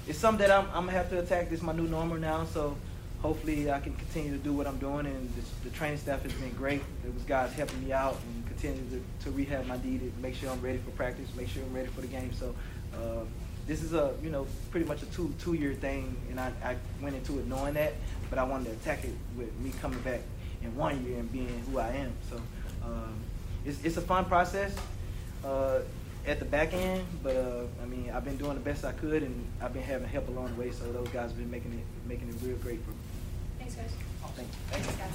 it's 0.06 0.18
something 0.18 0.46
that 0.46 0.50
I'm, 0.50 0.66
I'm 0.68 0.86
gonna 0.86 0.92
have 0.92 1.10
to 1.10 1.18
attack. 1.18 1.50
This 1.50 1.58
is 1.58 1.64
my 1.64 1.74
new 1.74 1.88
normal 1.88 2.16
now, 2.16 2.46
so 2.46 2.74
hopefully 3.20 3.70
I 3.70 3.80
can 3.80 3.94
continue 3.96 4.30
to 4.30 4.42
do 4.42 4.54
what 4.54 4.66
I'm 4.66 4.78
doing. 4.78 5.04
And 5.04 5.30
the, 5.34 5.68
the 5.68 5.76
training 5.76 5.98
staff 5.98 6.22
has 6.22 6.32
been 6.32 6.52
great. 6.52 6.80
It 7.04 7.12
was 7.12 7.22
guys 7.24 7.52
helping 7.52 7.84
me 7.84 7.92
out 7.92 8.16
and 8.26 8.47
continue 8.58 8.82
to, 8.90 9.24
to 9.24 9.30
rehab 9.30 9.66
my 9.66 9.76
D 9.76 9.98
to 9.98 10.12
make 10.20 10.34
sure 10.34 10.50
I'm 10.50 10.60
ready 10.60 10.78
for 10.78 10.90
practice, 10.92 11.28
make 11.36 11.48
sure 11.48 11.62
I'm 11.62 11.74
ready 11.74 11.88
for 11.88 12.00
the 12.00 12.06
game. 12.06 12.32
So 12.32 12.54
uh, 12.94 13.24
this 13.66 13.82
is 13.82 13.92
a 13.92 14.14
you 14.22 14.30
know 14.30 14.46
pretty 14.70 14.86
much 14.86 15.02
a 15.02 15.06
two 15.06 15.34
two 15.40 15.54
year 15.54 15.74
thing, 15.74 16.16
and 16.30 16.40
I, 16.40 16.52
I 16.64 16.76
went 17.00 17.16
into 17.16 17.38
it 17.38 17.46
knowing 17.46 17.74
that, 17.74 17.94
but 18.30 18.38
I 18.38 18.44
wanted 18.44 18.66
to 18.66 18.72
attack 18.72 19.04
it 19.04 19.14
with 19.36 19.54
me 19.60 19.72
coming 19.80 20.00
back 20.00 20.20
in 20.62 20.74
one 20.74 21.04
year 21.04 21.18
and 21.18 21.30
being 21.32 21.62
who 21.70 21.78
I 21.78 21.88
am. 21.90 22.12
So 22.30 22.36
um, 22.84 23.14
it's 23.64 23.82
it's 23.84 23.96
a 23.96 24.02
fun 24.02 24.24
process. 24.24 24.74
Uh, 25.44 25.80
at 26.26 26.40
the 26.40 26.44
back 26.44 26.74
end, 26.74 27.06
but 27.22 27.36
uh, 27.36 27.62
I 27.82 27.86
mean, 27.86 28.10
I've 28.12 28.24
been 28.24 28.36
doing 28.36 28.54
the 28.54 28.60
best 28.60 28.84
I 28.84 28.92
could, 28.92 29.22
and 29.22 29.46
I've 29.62 29.72
been 29.72 29.84
having 29.84 30.08
help 30.08 30.28
along 30.28 30.54
the 30.54 30.60
way. 30.60 30.72
So 30.72 30.92
those 30.92 31.08
guys 31.08 31.30
have 31.30 31.38
been 31.38 31.50
making 31.50 31.72
it 31.72 32.08
making 32.08 32.28
it 32.28 32.34
real 32.42 32.56
great 32.56 32.84
for 32.84 32.90
me. 32.90 32.96
Thanks, 33.58 33.76
guys. 33.76 33.92
Thank 34.36 34.48
you. 34.48 34.54
Thanks, 34.70 34.86
guys. 34.96 35.10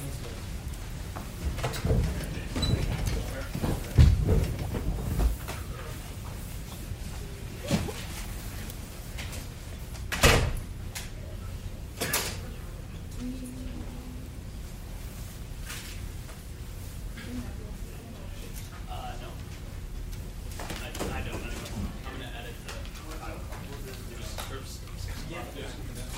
Uh, 18.89 19.13
no. 19.21 19.29
I, 20.59 20.87
I 20.87 21.21
don't. 21.21 21.35
I'm 21.35 22.13
gonna 22.13 22.31
edit 22.39 22.55
the. 22.67 22.73
Just, 24.17 24.51
oops. 24.53 24.79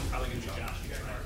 Probably 0.09 0.29
gonna 0.29 0.41
be 0.41 0.47
Josh. 0.47 0.59
right? 0.59 1.25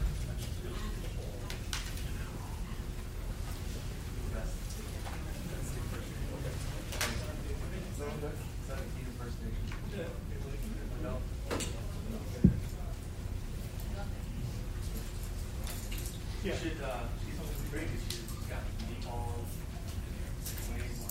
You 16.41 16.52
should, 16.54 16.82
uh, 16.82 17.04
see 17.19 17.36
something 17.36 17.67
great 17.69 17.88
this 17.91 18.15
year. 18.15 18.23
He's 18.32 18.47
got 18.47 18.63
meatballs, 18.88 19.52
wings. 20.71 21.04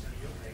Johnny, 0.00 0.16
you 0.22 0.28
okay? 0.32 0.52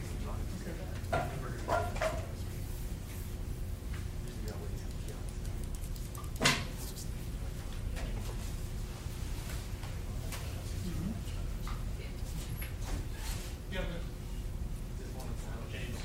James, 15.71 15.97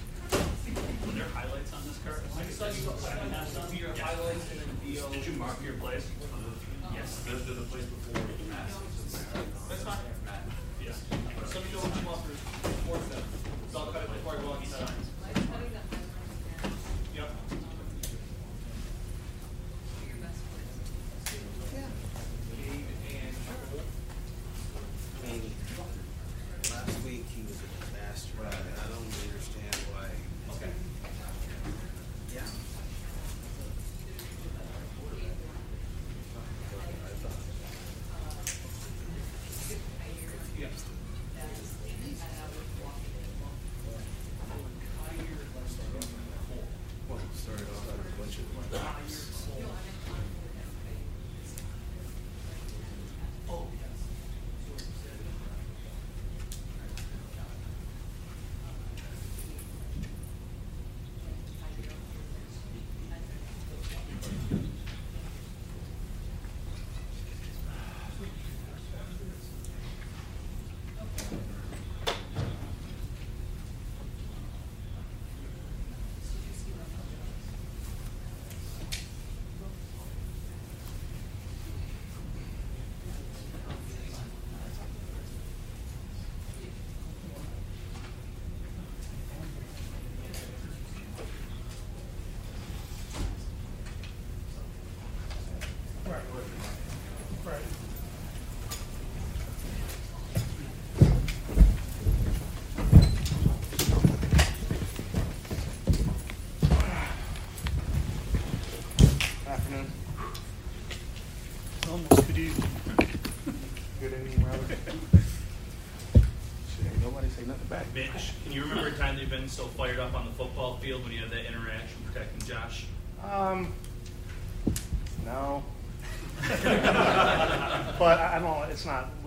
were 1.06 1.12
there 1.12 1.28
highlights 1.34 1.72
on 1.72 1.82
this 1.86 1.98
card? 2.04 2.22
I 2.38 2.42
saw 2.50 2.66
you- 2.66 2.72
I 2.72 3.44
saw 3.44 3.70
your 3.72 3.94
highlights 3.96 4.50
and 4.52 4.60
then 4.60 4.68
VO. 4.84 5.08
Did 5.10 5.26
you 5.26 5.32
mark 5.32 5.55
your 5.66 5.74
plays? 5.74 6.15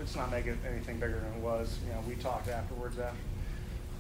It's 0.09 0.15
not. 0.15 0.31
Making 0.31 0.57
anything 0.67 0.95
bigger 0.95 1.19
than 1.19 1.33
it 1.33 1.39
was. 1.39 1.77
You 1.85 1.93
know, 1.93 1.99
we 2.07 2.15
talked 2.15 2.49
afterwards. 2.49 2.97
After, 2.97 3.15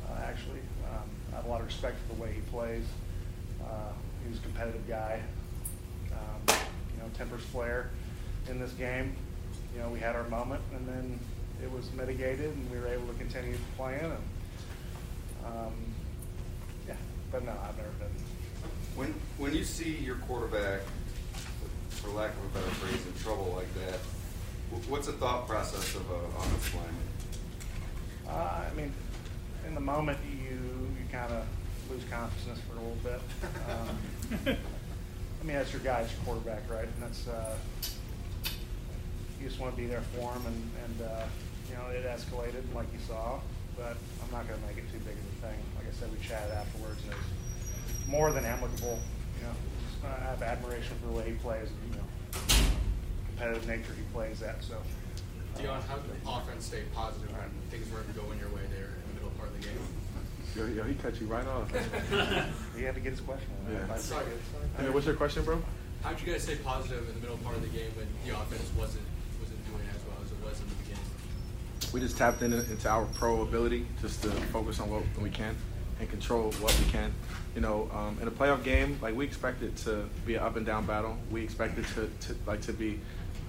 uh, 0.09 0.21
actually, 0.23 0.57
um, 0.89 1.07
I 1.31 1.35
have 1.35 1.45
a 1.45 1.47
lot 1.47 1.59
of 1.59 1.67
respect 1.67 1.97
for 1.99 2.15
the 2.15 2.19
way 2.19 2.31
he 2.33 2.41
plays. 2.49 2.83
Uh, 3.63 3.91
he 4.27 4.35
a 4.35 4.41
competitive 4.41 4.87
guy. 4.87 5.21
Um, 6.11 6.55
you 6.95 7.03
know, 7.03 7.09
tempers 7.15 7.43
flare 7.43 7.91
in 8.49 8.59
this 8.59 8.71
game. 8.71 9.15
You 9.75 9.83
know, 9.83 9.89
we 9.89 9.99
had 9.99 10.15
our 10.15 10.27
moment, 10.29 10.63
and 10.73 10.87
then 10.87 11.19
it 11.61 11.71
was 11.71 11.91
mitigated, 11.93 12.55
and 12.55 12.71
we 12.71 12.79
were 12.79 12.87
able 12.87 13.05
to 13.05 13.13
continue 13.13 13.55
playing. 13.77 14.01
And 14.01 15.45
um, 15.45 15.73
yeah, 16.87 16.95
but 17.31 17.45
no, 17.45 17.51
I've 17.51 17.77
never 17.77 17.89
been. 17.99 18.09
When 18.95 19.13
when 19.37 19.53
you 19.53 19.63
see 19.63 19.97
your 19.97 20.15
quarterback, 20.15 20.81
for 21.89 22.09
lack 22.09 22.31
of 22.31 22.45
a 22.45 22.59
better 22.59 22.71
phrase, 22.77 23.05
in 23.05 23.13
trouble 23.21 23.53
like 23.55 23.71
that, 23.75 23.99
what's 24.87 25.07
the 25.07 25.13
thought 25.13 25.47
process 25.47 25.95
of 25.95 26.01
an 26.09 26.17
offensive 26.37 26.75
lineman? 26.75 27.07
Uh, 28.27 28.69
I 28.71 28.75
mean, 28.75 28.93
in 29.67 29.73
the 29.73 29.81
moment, 29.81 30.17
you 30.25 30.55
you 30.55 31.05
kind 31.11 31.31
of 31.31 31.45
lose 31.89 32.03
consciousness 32.09 32.59
for 32.69 32.77
a 32.77 32.81
little 32.81 32.97
bit. 33.03 33.21
Um, 33.69 34.57
I 35.41 35.45
mean, 35.45 35.55
that's 35.55 35.71
your 35.71 35.81
guy, 35.81 36.01
it's 36.01 36.11
your 36.13 36.21
quarterback, 36.25 36.69
right? 36.69 36.83
And 36.83 37.01
that's 37.01 37.27
uh, 37.27 37.55
you 39.39 39.47
just 39.47 39.59
want 39.59 39.75
to 39.75 39.81
be 39.81 39.87
there 39.87 40.03
for 40.15 40.31
him, 40.33 40.45
and 40.45 40.71
and 40.85 41.09
uh, 41.09 41.25
you 41.69 41.75
know 41.75 41.87
it 41.89 42.05
escalated 42.05 42.63
like 42.75 42.87
you 42.93 42.99
saw, 43.07 43.39
but 43.77 43.95
I'm 44.23 44.31
not 44.31 44.47
going 44.47 44.59
to 44.59 44.67
make 44.67 44.77
it 44.77 44.91
too 44.91 44.99
big 44.99 45.15
of 45.15 45.25
a 45.25 45.47
thing. 45.47 45.59
Like 45.77 45.87
I 45.87 45.93
said, 45.97 46.11
we 46.11 46.19
chatted 46.25 46.51
afterwards, 46.53 47.01
and 47.03 47.13
it 47.13 47.17
was 47.17 48.07
more 48.07 48.31
than 48.31 48.45
amicable. 48.45 48.99
You 49.39 49.47
know, 49.47 50.09
uh, 50.09 50.15
I 50.19 50.23
have 50.29 50.41
admiration 50.43 50.97
for 51.01 51.07
the 51.07 51.13
way 51.13 51.29
he 51.31 51.35
plays, 51.39 51.69
you 51.89 51.95
know, 51.95 52.05
competitive 53.39 53.67
nature 53.67 53.93
he 53.95 54.03
plays 54.13 54.41
at. 54.41 54.61
So. 54.63 54.75
Dion, 55.57 55.81
how 55.87 55.95
did 55.95 56.11
the 56.11 56.29
offense 56.29 56.65
stay 56.65 56.83
positive 56.93 57.31
when 57.31 57.49
things 57.71 57.91
weren't 57.91 58.13
going 58.15 58.39
your 58.39 58.49
way 58.49 58.61
there 58.69 58.91
in 58.91 59.03
the 59.07 59.13
middle 59.15 59.31
part 59.39 59.49
of 59.49 59.59
the 59.59 59.67
game? 59.67 59.79
Yo, 60.55 60.65
yo, 60.65 60.83
he 60.83 60.93
cut 60.95 61.19
you 61.19 61.27
right 61.27 61.45
off. 61.47 61.71
he 62.75 62.83
had 62.83 62.95
to 62.95 63.01
get 63.01 63.11
his 63.11 63.21
question. 63.21 63.49
in. 63.67 63.75
Yeah. 63.75 63.93
I 63.93 63.97
Sorry. 63.97 64.25
I 64.77 64.81
mean, 64.83 64.93
what's 64.93 65.05
your 65.05 65.15
question, 65.15 65.43
bro? 65.43 65.61
How 66.03 66.11
did 66.11 66.25
you 66.25 66.33
guys 66.33 66.43
stay 66.43 66.55
positive 66.57 67.07
in 67.07 67.15
the 67.15 67.21
middle 67.21 67.37
part 67.37 67.55
of 67.55 67.61
the 67.61 67.69
game 67.69 67.91
when 67.95 68.07
the 68.25 68.35
offense 68.35 68.69
wasn't 68.77 69.03
wasn't 69.39 69.65
doing 69.67 69.83
as 69.95 70.01
well 70.07 70.17
as 70.23 70.31
it 70.31 70.37
was 70.43 70.59
in 70.59 70.67
the 70.67 70.75
beginning? 70.75 71.05
We 71.93 71.99
just 71.99 72.17
tapped 72.17 72.41
in, 72.41 72.53
into 72.53 72.89
our 72.89 73.05
pro 73.13 73.41
ability 73.41 73.85
just 74.01 74.21
to 74.23 74.29
focus 74.51 74.79
on 74.79 74.89
what 74.89 75.03
we 75.21 75.29
can 75.29 75.55
and 75.99 76.09
control 76.09 76.51
what 76.53 76.77
we 76.79 76.85
can. 76.91 77.13
You 77.55 77.61
know, 77.61 77.89
um, 77.93 78.17
in 78.21 78.27
a 78.27 78.31
playoff 78.31 78.63
game, 78.63 78.97
like 79.01 79.15
we 79.15 79.25
expect 79.25 79.61
it 79.61 79.75
to 79.77 80.07
be 80.25 80.35
an 80.35 80.43
up 80.43 80.55
and 80.55 80.65
down 80.65 80.85
battle. 80.85 81.17
We 81.31 81.43
expect 81.43 81.77
it 81.77 81.85
to, 81.95 82.09
to 82.27 82.35
like 82.45 82.61
to 82.61 82.73
be, 82.73 82.99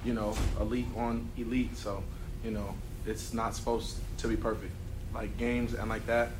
you 0.05 0.15
know, 0.15 0.35
elite 0.61 0.87
on 0.97 1.29
elite. 1.37 1.77
So, 1.77 2.03
you 2.45 2.51
know, 2.51 2.75
it's 3.07 3.33
not 3.33 3.55
supposed 3.55 3.97
to 4.19 4.29
be 4.29 4.37
perfect. 4.37 4.73
Like 5.15 5.37
games 5.39 5.75
and 5.75 5.89
like 5.89 6.07
that 6.07 6.31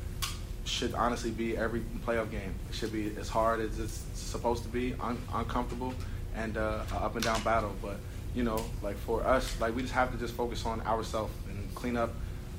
should 0.65 0.93
honestly 0.93 1.31
be 1.31 1.57
every 1.57 1.81
playoff 2.05 2.31
game. 2.31 2.53
It 2.69 2.75
should 2.75 2.91
be 2.93 3.15
as 3.19 3.29
hard 3.29 3.59
as 3.59 3.79
it's 3.79 4.05
supposed 4.13 4.63
to 4.63 4.69
be, 4.69 4.93
un- 5.01 5.21
uncomfortable, 5.33 5.93
and 6.35 6.57
uh, 6.57 6.83
up 6.93 7.15
and 7.15 7.23
down 7.23 7.41
battle. 7.43 7.75
But 7.81 7.97
you 8.35 8.43
know, 8.43 8.63
like 8.81 8.97
for 8.97 9.25
us, 9.25 9.59
like 9.59 9.75
we 9.75 9.81
just 9.81 9.93
have 9.93 10.11
to 10.11 10.17
just 10.17 10.33
focus 10.33 10.65
on 10.65 10.81
ourselves 10.81 11.33
and 11.49 11.75
clean 11.75 11.97
up 11.97 12.13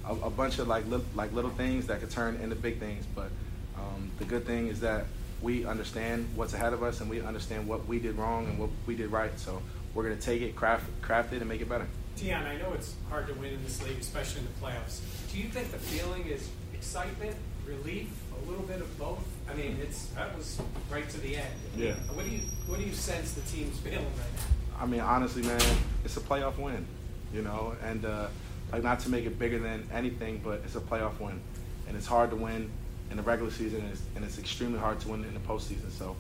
a, 0.07 0.15
a 0.15 0.31
bunch 0.31 0.59
of 0.59 0.69
like 0.69 0.87
li- 0.89 1.05
like 1.15 1.33
little 1.33 1.51
things 1.51 1.87
that 1.87 2.01
could 2.01 2.11
turn 2.11 2.37
into 2.37 2.57
big 2.57 2.79
things. 2.79 3.07
But 3.15 3.31
um, 3.77 4.11
the 4.19 4.25
good 4.25 4.47
thing 4.47 4.69
is 4.69 4.81
that 4.81 5.07
we 5.41 5.65
understand 5.65 6.29
what's 6.37 6.55
ahead 6.55 6.73
of 6.73 6.83
us 6.83 7.01
and 7.01 7.11
we 7.11 7.21
understand 7.21 7.67
what 7.67 7.87
we 7.87 7.99
did 7.99 8.17
wrong 8.17 8.47
and 8.47 8.59
what 8.59 8.71
we 8.87 8.95
did 8.95 9.11
right. 9.11 9.37
So 9.39 9.61
we're 9.95 10.05
gonna 10.05 10.17
take 10.17 10.43
it, 10.43 10.57
craft, 10.57 10.85
craft 11.03 11.33
it, 11.33 11.41
and 11.41 11.49
make 11.49 11.61
it 11.61 11.69
better. 11.69 11.87
Dion, 12.17 12.47
I 12.47 12.57
know 12.57 12.73
it's 12.73 12.95
hard 13.09 13.27
to 13.29 13.35
win 13.35 13.55
in 13.55 13.63
this 13.65 13.83
league, 13.83 13.99
especially 13.99 14.43
in 14.43 14.47
the 14.47 14.67
playoffs. 14.67 15.01
Do 15.33 15.39
you 15.39 15.49
think 15.49 15.71
the 15.71 15.79
feeling 15.79 16.27
is 16.27 16.49
excitement, 16.75 17.37
relief, 17.67 18.09
a 18.43 18.49
little 18.51 18.65
bit 18.65 18.81
of 18.81 18.99
both? 18.99 19.27
I 19.51 19.55
mean, 19.55 19.79
it's 19.83 20.07
that 20.09 20.37
was 20.37 20.61
right 20.91 21.09
to 21.09 21.21
the 21.21 21.37
end. 21.37 21.55
Yeah. 21.77 21.95
What 22.13 22.25
do 22.25 22.31
you 22.31 22.41
What 22.67 22.79
do 22.79 22.85
you 22.85 22.93
sense 22.93 23.33
the 23.33 23.41
team's 23.43 23.79
feeling 23.79 24.05
right 24.05 24.33
now? 24.37 24.83
I 24.83 24.87
mean, 24.87 25.01
honestly, 25.01 25.43
man, 25.43 25.61
it's 26.05 26.17
a 26.17 26.21
playoff 26.21 26.59
win, 26.59 26.85
you 27.33 27.43
know, 27.43 27.75
and 27.85 28.05
uh, 28.05 28.27
like 28.73 28.83
not 28.83 29.01
to 29.01 29.11
make 29.11 29.27
it 29.27 29.39
bigger 29.39 29.59
than 29.59 29.89
anything, 29.93 30.41
but 30.43 30.61
it's 30.65 30.77
a 30.77 30.81
playoff 30.81 31.21
win, 31.21 31.41
and 31.87 31.97
it's 31.97 32.07
hard 32.07 32.31
to 32.31 32.37
win 32.37 32.71
in 33.11 33.17
the 33.17 33.23
regular 33.23 33.51
season, 33.51 33.81
and 33.83 33.91
it's, 33.91 34.03
and 34.17 34.25
it's 34.25 34.39
extremely 34.39 34.79
hard 34.79 34.99
to 35.01 35.09
win 35.09 35.25
in 35.25 35.35
the 35.35 35.41
postseason. 35.41 35.91
So 35.91 36.17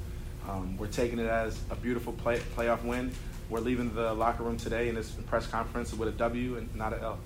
um, 0.49 0.77
we're 0.77 0.87
taking 0.89 1.19
it 1.19 1.27
as 1.27 1.59
a 1.71 1.75
beautiful 1.75 2.13
play, 2.13 2.39
playoff 2.57 2.85
win. 2.85 3.11
We're 3.53 3.61
leaving 3.61 3.95
the 3.95 4.15
locker 4.15 4.45
room 4.45 4.57
today 4.57 4.88
in 4.88 4.95
this 4.95 5.11
press 5.11 5.47
conference 5.47 5.93
with 5.93 6.09
a 6.09 6.12
W 6.12 6.57
and 6.57 6.75
not 6.75 6.95
an 6.95 7.01
L. 7.03 7.19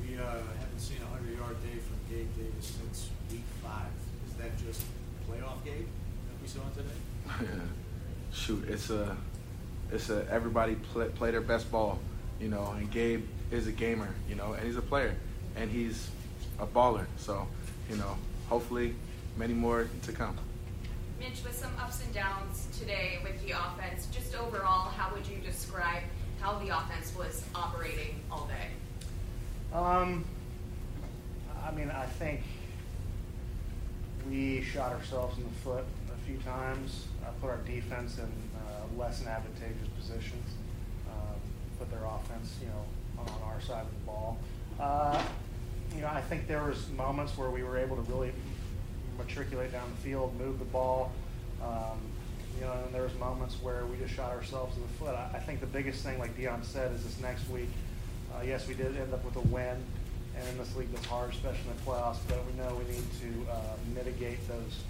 We 0.00 0.16
uh, 0.16 0.20
haven't 0.20 0.78
seen 0.78 0.98
a 1.02 1.06
hundred 1.06 1.36
yard 1.36 1.56
day 1.64 1.80
from 1.80 1.96
Gabe 2.08 2.28
Davis 2.36 2.78
since 2.80 3.10
week 3.32 3.42
five. 3.60 3.88
Is 4.28 4.34
that 4.34 4.56
just 4.64 4.84
playoff 5.28 5.64
Gabe 5.64 5.84
that 5.84 6.40
we 6.40 6.46
saw 6.46 6.60
today? 6.76 7.50
Shoot, 8.32 8.68
it's 8.68 8.90
a, 8.90 9.16
it's 9.90 10.10
a 10.10 10.24
everybody 10.30 10.76
play, 10.76 11.08
play 11.08 11.32
their 11.32 11.40
best 11.40 11.72
ball, 11.72 11.98
you 12.40 12.46
know. 12.46 12.76
And 12.78 12.88
Gabe 12.88 13.24
is 13.50 13.66
a 13.66 13.72
gamer, 13.72 14.14
you 14.28 14.36
know, 14.36 14.52
and 14.52 14.64
he's 14.64 14.76
a 14.76 14.82
player, 14.82 15.16
and 15.56 15.68
he's 15.68 16.08
a 16.60 16.66
baller. 16.68 17.06
So, 17.16 17.48
you 17.90 17.96
know, 17.96 18.16
hopefully, 18.48 18.94
many 19.36 19.54
more 19.54 19.88
to 20.02 20.12
come. 20.12 20.38
Mitch, 21.18 21.42
with 21.44 21.56
some 21.56 21.70
ups 21.80 22.02
and 22.02 22.12
downs 22.12 22.68
today 22.78 23.18
with 23.22 23.40
the 23.46 23.52
offense, 23.52 24.06
just 24.12 24.34
overall, 24.34 24.90
how 24.90 25.14
would 25.14 25.26
you 25.26 25.38
describe 25.38 26.02
how 26.40 26.58
the 26.58 26.76
offense 26.76 27.12
was 27.16 27.42
operating 27.54 28.20
all 28.30 28.48
day? 28.48 29.76
Um, 29.76 30.24
I 31.66 31.70
mean, 31.72 31.90
I 31.90 32.06
think 32.06 32.42
we 34.28 34.62
shot 34.62 34.92
ourselves 34.92 35.38
in 35.38 35.44
the 35.44 35.50
foot 35.64 35.84
a 36.12 36.26
few 36.26 36.38
times, 36.38 37.06
put 37.40 37.50
our 37.50 37.58
defense 37.58 38.18
in 38.18 38.24
uh, 38.24 39.00
less 39.00 39.20
than 39.20 39.28
advantageous 39.28 39.88
positions, 39.98 40.54
um, 41.10 41.36
put 41.78 41.90
their 41.90 42.04
offense, 42.04 42.54
you 42.60 42.68
know, 42.68 42.84
on 43.18 43.28
our 43.44 43.60
side 43.60 43.82
of 43.82 43.90
the 43.90 44.06
ball. 44.06 44.38
Uh, 44.80 45.22
you 45.94 46.02
know, 46.02 46.08
I 46.08 46.20
think 46.20 46.46
there 46.46 46.64
was 46.64 46.88
moments 46.90 47.36
where 47.36 47.50
we 47.50 47.62
were 47.62 47.78
able 47.78 47.96
to 47.96 48.02
really 48.02 48.32
matriculate 49.18 49.72
down 49.72 49.88
the 49.90 50.02
field, 50.02 50.38
move 50.38 50.58
the 50.58 50.64
ball. 50.66 51.12
Um, 51.62 51.98
you 52.58 52.64
know, 52.64 52.72
and 52.84 52.94
there 52.94 53.02
was 53.02 53.14
moments 53.16 53.56
where 53.62 53.84
we 53.86 53.96
just 53.98 54.14
shot 54.14 54.30
ourselves 54.32 54.76
in 54.76 54.82
the 54.82 54.88
foot. 54.94 55.14
I, 55.14 55.30
I 55.36 55.40
think 55.40 55.60
the 55.60 55.66
biggest 55.66 56.02
thing, 56.02 56.18
like 56.18 56.36
Dion 56.36 56.62
said, 56.62 56.92
is 56.92 57.04
this 57.04 57.20
next 57.20 57.48
week. 57.50 57.68
Uh, 58.34 58.42
yes, 58.44 58.66
we 58.66 58.74
did 58.74 58.96
end 58.96 59.12
up 59.12 59.24
with 59.24 59.36
a 59.36 59.40
win, 59.48 59.76
and 60.38 60.48
in 60.48 60.58
this 60.58 60.74
league 60.76 60.90
that's 60.92 61.06
hard, 61.06 61.30
especially 61.30 61.60
in 61.70 61.76
the 61.76 61.82
playoffs. 61.90 62.16
But 62.28 62.38
we 62.46 62.52
know 62.58 62.74
we 62.76 62.90
need 62.92 63.04
to 63.20 63.50
uh, 63.52 63.56
mitigate 63.94 64.46
those 64.48 64.80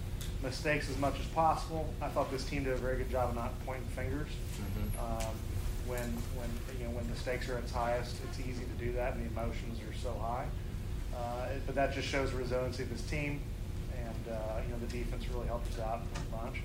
mistakes 0.42 0.88
as 0.90 0.96
much 0.98 1.18
as 1.18 1.26
possible. 1.26 1.92
I 2.00 2.08
thought 2.08 2.30
this 2.30 2.44
team 2.44 2.64
did 2.64 2.72
a 2.72 2.76
very 2.76 2.98
good 2.98 3.10
job 3.10 3.30
of 3.30 3.34
not 3.36 3.52
pointing 3.64 3.86
fingers. 3.88 4.28
Um, 4.98 5.34
when 5.86 6.00
when 6.36 6.48
you 6.78 6.84
know 6.84 6.90
when 6.90 7.08
the 7.10 7.16
stakes 7.16 7.48
are 7.48 7.54
at 7.58 7.64
its 7.64 7.72
highest, 7.72 8.16
it's 8.28 8.40
easy 8.40 8.64
to 8.64 8.84
do 8.84 8.92
that, 8.92 9.14
and 9.14 9.24
the 9.24 9.40
emotions 9.40 9.78
are 9.80 9.96
so 9.98 10.12
high. 10.20 10.46
Uh, 11.14 11.46
it- 11.54 11.62
but 11.66 11.74
that 11.74 11.94
just 11.94 12.06
shows 12.08 12.30
the 12.30 12.36
resiliency 12.36 12.82
of 12.84 12.90
this 12.90 13.02
team, 13.02 13.40
uh, 14.28 14.60
you 14.64 14.72
know 14.72 14.78
the 14.80 14.92
defense 14.92 15.24
really 15.32 15.46
helped 15.46 15.72
us 15.72 15.80
out 15.80 16.00
a 16.16 16.36
bunch. 16.36 16.62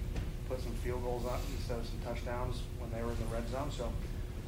Put 0.50 0.62
some 0.62 0.74
field 0.84 1.04
goals 1.04 1.26
on 1.26 1.40
instead 1.56 1.80
of 1.80 1.86
some 1.86 2.00
touchdowns 2.04 2.62
when 2.80 2.92
they 2.92 3.02
were 3.04 3.12
in 3.12 3.18
the 3.20 3.34
red 3.34 3.50
zone. 3.50 3.72
So 3.72 3.92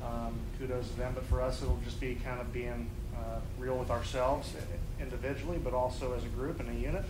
um, 0.04 0.38
kudos 0.60 0.89
to 0.89 0.97
them. 0.97 1.13
But 1.15 1.26
for 1.26 1.41
us, 1.41 1.62
it'll 1.62 1.80
just 1.86 1.99
be 1.99 2.15
kind 2.15 2.41
of 2.41 2.52
being 2.52 2.89
uh, 3.15 3.39
real 3.58 3.78
with 3.78 3.89
ourselves 3.89 4.54
individually, 4.99 5.60
but 5.63 5.73
also 5.73 6.13
as 6.13 6.23
a 6.26 6.30
group 6.30 6.60
and 6.60 6.69
a 6.69 6.73
unit, 6.73 7.06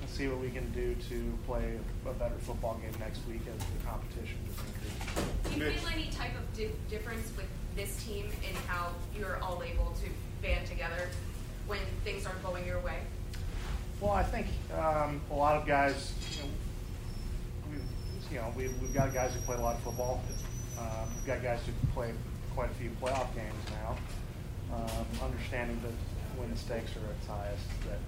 and 0.00 0.10
see 0.10 0.28
what 0.28 0.38
we 0.40 0.50
can 0.50 0.70
do 0.72 0.94
to 1.08 1.38
play 1.46 1.78
a 2.08 2.12
better 2.14 2.34
football 2.40 2.80
game 2.82 2.92
next 3.00 3.20
week 3.28 3.42
as 3.54 3.64
the 3.64 3.86
competition 3.86 4.36
just 4.46 4.58
increases. 4.60 5.58
Do 5.58 5.64
you 5.64 5.70
feel 5.78 5.88
any 5.92 6.10
type 6.10 6.32
of 6.38 6.56
di- 6.56 6.70
difference 6.88 7.30
with 7.36 7.46
this 7.76 8.02
team 8.04 8.26
in 8.48 8.54
how 8.66 8.92
you're 9.18 9.38
all 9.42 9.62
able 9.62 9.92
to 10.02 10.08
band 10.46 10.66
together 10.66 11.08
when 11.66 11.80
things 12.04 12.26
aren't 12.26 12.42
going 12.42 12.66
your 12.66 12.80
way? 12.80 12.98
Well, 14.02 14.10
I 14.10 14.24
think 14.24 14.48
um, 14.76 15.20
a 15.30 15.34
lot 15.34 15.54
of 15.54 15.64
guys, 15.64 16.12
you 16.32 16.42
know, 16.42 16.48
we've, 17.70 18.32
you 18.32 18.38
know, 18.38 18.52
we've, 18.56 18.82
we've 18.82 18.92
got 18.92 19.14
guys 19.14 19.32
who 19.32 19.40
play 19.42 19.54
a 19.54 19.60
lot 19.60 19.76
of 19.76 19.82
football. 19.82 20.20
Um, 20.76 21.08
we've 21.14 21.24
got 21.24 21.40
guys 21.40 21.60
who 21.64 21.72
play 21.92 22.12
quite 22.52 22.68
a 22.68 22.74
few 22.74 22.90
playoff 23.00 23.32
games 23.32 23.54
now. 23.70 23.96
Um, 24.74 25.06
understanding 25.22 25.80
that 25.82 25.92
when 26.36 26.50
the 26.50 26.56
stakes 26.56 26.90
are 26.96 27.04
at 27.10 27.14
its 27.16 27.26
highest, 27.28 27.62
that 27.88 28.00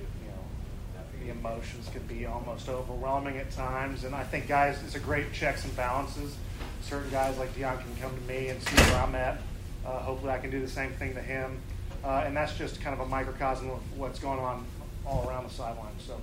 you 0.00 0.26
know 0.26 1.24
the 1.24 1.30
emotions 1.30 1.88
can 1.92 2.02
be 2.08 2.26
almost 2.26 2.68
overwhelming 2.68 3.36
at 3.36 3.52
times. 3.52 4.02
And 4.02 4.16
I 4.16 4.24
think 4.24 4.48
guys, 4.48 4.82
it's 4.82 4.96
a 4.96 5.00
great 5.00 5.32
checks 5.32 5.64
and 5.64 5.76
balances. 5.76 6.36
Certain 6.82 7.10
guys 7.10 7.38
like 7.38 7.54
Dion 7.54 7.78
can 7.78 7.94
come 8.02 8.12
to 8.12 8.22
me 8.22 8.48
and 8.48 8.60
see 8.60 8.76
where 8.90 9.02
I'm 9.02 9.14
at. 9.14 9.38
Uh, 9.86 10.00
hopefully, 10.00 10.32
I 10.32 10.38
can 10.38 10.50
do 10.50 10.60
the 10.60 10.68
same 10.68 10.90
thing 10.94 11.14
to 11.14 11.22
him. 11.22 11.60
Uh, 12.02 12.24
and 12.26 12.36
that's 12.36 12.56
just 12.56 12.80
kind 12.80 12.98
of 12.98 13.06
a 13.06 13.08
microcosm 13.08 13.70
of 13.70 13.80
what's 13.96 14.18
going 14.18 14.40
on 14.40 14.64
all 15.06 15.26
around 15.28 15.48
the 15.48 15.54
sideline. 15.54 15.92
So, 16.04 16.14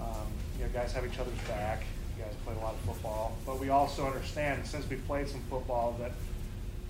um, 0.00 0.26
you 0.58 0.64
know, 0.64 0.70
guys 0.72 0.92
have 0.92 1.04
each 1.04 1.18
other's 1.18 1.38
back. 1.48 1.84
You 2.16 2.24
guys 2.24 2.34
played 2.44 2.56
a 2.56 2.60
lot 2.60 2.74
of 2.74 2.80
football, 2.80 3.36
but 3.46 3.58
we 3.58 3.70
also 3.70 4.06
understand 4.06 4.66
since 4.66 4.88
we 4.88 4.96
played 4.96 5.28
some 5.28 5.42
football 5.48 5.96
that 6.00 6.12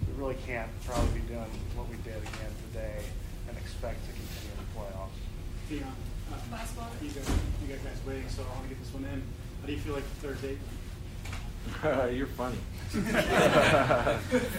we 0.06 0.20
really 0.20 0.36
can't 0.46 0.68
probably 0.84 1.20
be 1.20 1.26
doing 1.26 1.50
what 1.76 1.88
we 1.88 1.96
did 1.96 2.16
again 2.16 2.52
today 2.72 3.02
and 3.48 3.56
expect 3.56 4.04
to 4.06 4.12
continue 4.12 4.50
in 4.50 4.58
the 4.58 4.68
playoffs. 4.78 5.18
Dion, 5.68 5.94
uh, 6.32 6.36
Last 6.50 6.76
one. 6.76 6.88
You 7.00 7.10
got, 7.10 7.28
you 7.62 7.74
got 7.74 7.84
guys 7.84 8.00
waiting, 8.06 8.28
so 8.28 8.42
I 8.42 8.54
want 8.54 8.64
to 8.64 8.68
get 8.74 8.82
this 8.82 8.92
one 8.92 9.04
in. 9.04 9.22
How 9.60 9.66
do 9.66 9.72
you 9.72 9.78
feel 9.78 9.94
like 9.94 10.04
the 10.04 10.28
third 10.28 10.42
date? 10.42 10.58
You're 12.16 12.26
funny. 12.26 12.58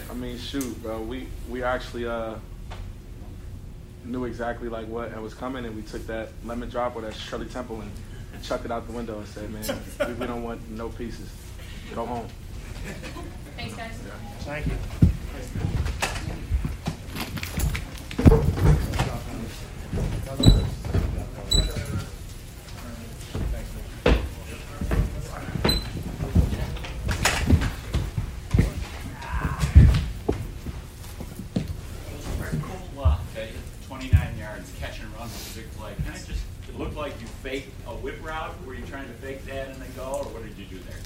I 0.09 0.13
mean, 0.15 0.37
shoot, 0.37 0.81
bro. 0.81 1.01
We 1.01 1.27
we 1.49 1.61
actually 1.61 2.05
uh, 2.05 2.35
knew 4.05 4.25
exactly 4.25 4.69
like 4.69 4.87
what 4.87 5.11
and 5.11 5.21
was 5.21 5.33
coming, 5.33 5.65
and 5.65 5.75
we 5.75 5.81
took 5.81 6.05
that 6.07 6.29
lemon 6.45 6.69
drop 6.69 6.95
or 6.95 7.01
that 7.01 7.13
Shirley 7.15 7.47
Temple 7.47 7.81
and 7.81 7.91
chucked 8.43 8.65
it 8.65 8.71
out 8.71 8.85
the 8.87 8.93
window 8.93 9.19
and 9.19 9.27
said, 9.27 9.49
"Man, 9.51 9.63
we, 10.07 10.13
we 10.13 10.27
don't 10.27 10.43
want 10.43 10.69
no 10.69 10.89
pieces. 10.89 11.29
Go 11.95 12.05
home." 12.05 12.27
Thanks, 13.55 13.75
guys. 13.75 13.99
Thank 14.39 14.67
you. 14.67 14.73
Cole, 32.61 33.03
uh, 33.05 33.17
that 33.35 33.47
hit 33.47 33.55
29 34.63 34.79
yards, 34.79 34.79
catch 34.79 34.99
and 34.99 35.11
run 35.13 35.23
was 35.23 35.55
a 35.55 35.59
big 35.59 35.71
play. 35.73 35.93
Kind 36.05 36.15
of 36.15 36.27
just, 36.27 36.43
it 36.69 36.77
looked 36.77 36.95
like 36.95 37.13
you 37.19 37.27
faked 37.43 37.69
a 37.87 37.91
whip 37.91 38.23
route. 38.23 38.55
Were 38.65 38.75
you 38.75 38.85
trying 38.85 39.07
to 39.07 39.13
fake 39.15 39.45
that 39.45 39.69
and 39.69 39.81
then 39.81 39.89
go, 39.95 40.23
or 40.23 40.25
what 40.31 40.43
did 40.43 40.57
you 40.57 40.65
do 40.65 40.79
there? 40.87 41.01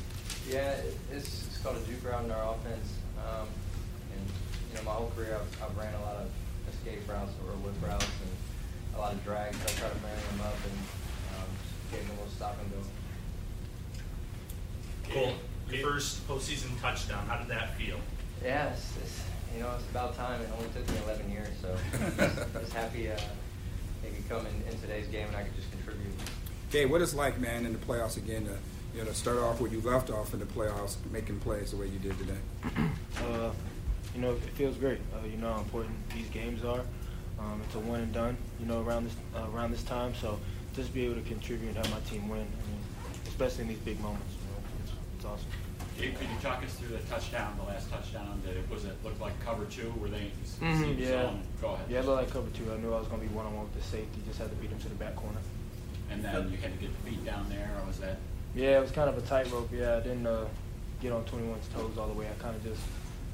Yeah, 0.48 0.78
it's, 1.12 1.48
it's 1.48 1.58
called 1.58 1.78
a 1.78 1.84
juke 1.89 2.04
route 2.04 2.26
in 2.26 2.32
our 2.32 2.54
offense. 2.54 2.93
Um, 3.17 3.48
and, 4.13 4.24
you 4.72 4.78
know, 4.78 4.84
my 4.84 4.91
whole 4.91 5.12
career 5.15 5.36
I've, 5.36 5.63
I've 5.63 5.78
ran 5.78 5.93
a 5.93 6.02
lot 6.02 6.17
of 6.17 6.30
escape 6.72 7.08
routes 7.10 7.34
or 7.46 7.54
whip 7.65 7.76
routes 7.82 8.06
and 8.06 8.32
a 8.96 9.00
lot 9.00 9.13
of 9.13 9.24
drags. 9.24 9.58
I 9.58 9.70
try 9.80 9.89
to 9.89 10.00
marry 10.02 10.22
them 10.32 10.41
up 10.41 10.56
and 10.63 10.78
um, 11.36 11.50
just 11.62 11.91
get 11.91 12.02
them 12.02 12.12
a 12.12 12.22
little 12.22 12.36
stop 12.36 12.56
and 12.62 12.72
go. 12.72 12.82
Cool. 15.10 15.34
your 15.72 15.88
first 15.88 16.28
postseason 16.28 16.80
touchdown. 16.82 17.26
How 17.28 17.38
did 17.38 17.48
that 17.48 17.78
feel? 17.78 17.98
Yeah, 18.43 18.74
it's, 18.74 18.93
it's, 18.98 19.24
you 19.56 19.63
know, 19.63 19.72
it's 19.76 19.89
about 19.89 20.15
time. 20.15 20.41
It 20.41 20.50
only 20.56 20.70
took 20.70 20.88
me 20.89 20.98
11 21.06 21.32
years, 21.32 21.48
so 21.62 21.76
just, 22.17 22.54
just 22.54 22.74
happy 22.74 23.10
uh, 23.10 23.17
it 24.28 24.34
come 24.34 24.46
in, 24.46 24.72
in 24.72 24.80
today's 24.80 25.08
game 25.08 25.28
and 25.28 25.36
I 25.36 25.44
could 25.44 25.56
just 25.56 25.72
contribute. 25.72 26.13
Gabe, 26.72 26.90
what 26.90 27.02
it's 27.02 27.13
like, 27.13 27.40
man, 27.40 27.66
in 27.66 27.74
the 27.74 27.80
playoffs 27.80 28.18
again 28.18 28.46
to 28.46 28.58
you 28.94 29.04
know 29.04 29.10
to 29.10 29.13
start 29.13 29.38
off 29.38 29.62
where 29.62 29.72
you 29.72 29.82
left 29.82 30.10
off 30.10 30.34
in 30.34 30.40
the 30.40 30.46
playoffs, 30.46 30.96
making 31.12 31.40
plays 31.40 31.72
the 31.72 31.78
way 31.78 31.88
you 31.88 32.00
did 32.00 32.18
today. 32.18 32.38
Uh, 33.24 33.52
you 34.16 34.22
know, 34.22 34.32
it 34.32 34.42
feels 34.56 34.78
great. 34.78 35.00
Uh, 35.13 35.26
you 35.26 35.38
know 35.38 35.54
how 35.54 35.60
important 35.60 35.96
these 36.13 36.28
games 36.30 36.63
are. 36.63 36.82
Um, 37.40 37.62
it's 37.63 37.76
a 37.76 37.80
one 37.80 38.02
and 38.02 38.13
done. 38.13 38.38
You 38.60 38.66
know, 38.66 38.82
around 38.82 39.06
this 39.06 39.16
uh, 39.36 39.46
around 39.54 39.72
this 39.72 39.84
time, 39.84 40.13
so 40.16 40.40
just 40.76 40.94
be 40.94 41.06
able 41.06 41.16
to 41.16 41.22
contribute 41.22 41.76
and 41.76 41.78
help 41.78 41.90
my 41.92 42.10
team 42.10 42.28
win. 42.28 42.42
I 42.42 42.44
mean, 42.44 42.82
especially 43.28 43.63
in 43.63 43.68
these 43.70 43.80
big 43.80 44.00
moments. 44.00 44.34
You 44.34 44.52
know, 44.52 44.68
it's, 44.84 44.94
it's 45.18 45.26
awesome. 45.26 45.50
Gabe, 45.97 46.15
could 46.15 46.29
you 46.29 46.36
talk 46.41 46.63
us 46.63 46.73
through 46.75 46.89
the 46.95 47.03
touchdown, 47.10 47.57
the 47.57 47.63
last 47.65 47.89
touchdown? 47.89 48.39
Did 48.45 48.57
it 48.57 48.69
was 48.69 48.86
it 48.86 48.95
look 49.03 49.19
like 49.19 49.33
cover 49.43 49.65
two? 49.65 49.91
Were 49.99 50.10
they 50.10 50.31
Mhm, 50.62 50.79
seam 50.79 50.97
yeah. 50.99 51.07
zone? 51.23 51.41
Go 51.60 51.73
ahead. 51.73 51.86
Yeah, 51.89 51.99
it 51.99 52.05
looked 52.05 52.21
like 52.21 52.31
cover 52.31 52.49
two. 52.51 52.71
I 52.71 52.77
knew 52.77 52.93
I 52.93 52.99
was 52.99 53.07
going 53.07 53.21
to 53.21 53.27
be 53.27 53.33
one 53.33 53.45
on 53.47 53.55
one 53.55 53.63
with 53.65 53.73
the 53.73 53.81
safety. 53.81 54.21
Just 54.27 54.38
had 54.39 54.49
to 54.49 54.55
beat 54.57 54.69
him 54.69 54.79
to 54.79 54.89
the 54.89 54.95
back 54.95 55.15
corner. 55.15 55.39
And 56.12 56.23
then 56.23 56.51
you 56.51 56.57
had 56.57 56.71
to 56.71 56.77
get 56.79 56.91
the 57.03 57.10
feet 57.10 57.25
down 57.25 57.49
there, 57.49 57.69
or 57.81 57.88
was 57.88 57.99
that? 57.99 58.17
Yeah, 58.55 58.77
it 58.77 58.81
was 58.81 58.91
kind 58.91 59.10
of 59.10 59.17
a 59.17 59.21
tightrope. 59.21 59.69
Yeah, 59.73 59.97
I 59.97 59.99
didn't 60.01 60.25
uh, 60.27 60.45
get 61.01 61.12
on 61.12 61.23
21's 61.25 61.67
toes 61.69 61.97
all 61.97 62.07
the 62.07 62.13
way. 62.13 62.27
I 62.29 62.41
kind 62.41 62.55
of 62.55 62.63
just 62.63 62.81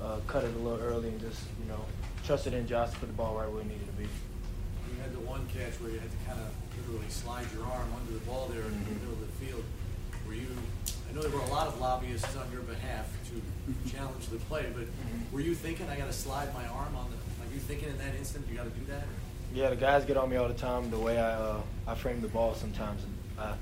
uh, 0.02 0.18
cut 0.28 0.44
it 0.44 0.56
a 0.56 0.60
little 0.60 0.80
early 0.80 1.10
and 1.10 1.20
just, 1.20 1.42
you 1.62 1.68
know, 1.70 1.84
trusted 2.26 2.54
in 2.54 2.66
Josh 2.66 2.92
to 2.92 2.98
put 2.98 3.08
the 3.08 3.14
ball 3.14 3.36
right 3.38 3.50
where 3.52 3.62
it 3.62 3.68
needed 3.68 3.86
to 3.88 3.94
be. 3.94 4.04
You 4.04 5.02
had 5.02 5.14
the 5.14 5.20
one 5.20 5.46
catch 5.54 5.80
where 5.82 5.92
you 5.92 6.00
had 6.00 6.10
to 6.10 6.18
kind 6.26 6.40
of 6.40 6.50
literally 6.88 7.10
slide 7.10 7.46
your 7.54 7.66
arm 7.66 7.88
under 8.00 8.14
the 8.14 8.24
ball 8.26 8.48
there 8.48 8.64
in 8.64 8.72
the 8.72 8.92
middle 8.92 9.14
of 9.14 9.20
the 9.22 9.46
field. 9.46 9.64
Were 10.34 10.40
you? 10.40 10.48
I 11.08 11.14
know 11.14 11.22
there 11.22 11.30
were 11.30 11.46
a 11.46 11.52
lot 11.52 11.68
of 11.68 11.80
lobbyists 11.80 12.36
on 12.36 12.52
your 12.52 12.64
behalf 12.64 13.06
to 13.30 13.92
challenge 13.92 14.26
the 14.30 14.38
play, 14.38 14.66
but 14.76 14.86
were 15.32 15.42
you 15.42 15.54
thinking 15.54 15.88
I 15.88 15.96
got 15.96 16.08
to 16.08 16.14
slide 16.14 16.52
my 16.56 16.66
arm 16.66 16.96
on 16.96 17.06
the? 17.12 17.44
Are 17.46 17.54
you 17.54 17.60
thinking 17.60 17.90
in 17.90 17.98
that 18.00 18.16
instant 18.16 18.48
you 18.50 18.58
got 18.58 18.64
to 18.64 18.72
do 18.72 18.84
that? 18.88 19.04
Yeah, 19.54 19.70
the 19.70 19.76
guys 19.76 20.06
get 20.06 20.18
on 20.18 20.32
me 20.32 20.38
all 20.38 20.48
the 20.48 20.56
time. 20.56 20.90
The 20.90 20.98
way 20.98 21.20
I 21.20 21.34
uh, 21.34 21.62
I 21.86 21.94
frame 21.94 22.20
the 22.22 22.30
ball 22.30 22.56
sometimes, 22.56 23.04
and 23.04 23.14
uh, 23.38 23.54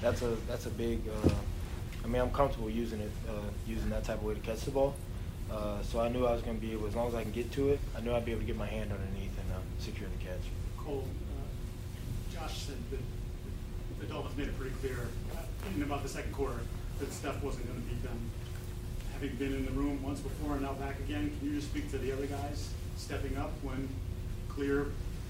that's 0.00 0.22
a 0.22 0.36
that's 0.46 0.66
a 0.66 0.70
big. 0.70 1.00
Uh, 1.08 1.30
I 2.04 2.06
mean, 2.06 2.22
I'm 2.22 2.30
comfortable 2.30 2.70
using 2.70 3.00
it, 3.00 3.10
uh, 3.28 3.32
using 3.66 3.90
that 3.90 4.04
type 4.04 4.18
of 4.18 4.24
way 4.24 4.34
to 4.34 4.40
catch 4.40 4.60
the 4.60 4.70
ball. 4.70 4.94
Uh, 5.50 5.82
so 5.82 6.00
I 6.00 6.08
knew 6.08 6.26
I 6.26 6.32
was 6.32 6.42
going 6.42 6.60
to 6.60 6.64
be 6.64 6.72
able, 6.72 6.86
as 6.86 6.94
long 6.94 7.08
as 7.08 7.14
I 7.16 7.24
can 7.24 7.32
get 7.32 7.50
to 7.52 7.70
it, 7.70 7.80
I 7.98 8.02
knew 8.02 8.14
I'd 8.14 8.24
be 8.24 8.30
able 8.30 8.42
to 8.42 8.46
get 8.46 8.56
my 8.56 8.66
hand 8.66 8.92
underneath 8.92 9.36
and 9.36 9.52
uh, 9.52 9.58
secure 9.80 10.08
the 10.08 10.24
catch. 10.24 10.46
Cole, 10.78 11.04
uh, 11.04 12.32
Josh 12.32 12.60
said 12.60 12.76
that 12.92 13.00
the 13.98 14.06
Dolphins 14.06 14.38
made 14.38 14.46
it 14.46 14.56
pretty 14.56 14.76
clear 14.76 15.08
uh, 15.64 15.76
in 15.76 15.82
about 15.82 16.02
the 16.02 16.08
second 16.08 16.32
quarter 16.32 16.60
that 16.98 17.12
Steph 17.12 17.42
wasn't 17.42 17.66
going 17.66 17.80
to 17.80 17.88
beat 17.88 18.02
them. 18.02 18.18
Having 19.12 19.36
been 19.36 19.54
in 19.54 19.64
the 19.64 19.72
room 19.72 20.02
once 20.02 20.20
before 20.20 20.54
and 20.54 20.62
now 20.62 20.72
back 20.74 20.98
again, 21.00 21.30
can 21.38 21.48
you 21.48 21.54
just 21.54 21.68
speak 21.68 21.90
to 21.90 21.98
the 21.98 22.12
other 22.12 22.26
guys 22.26 22.70
stepping 22.96 23.36
up 23.36 23.52
when 23.62 23.88
clear? 24.48 24.86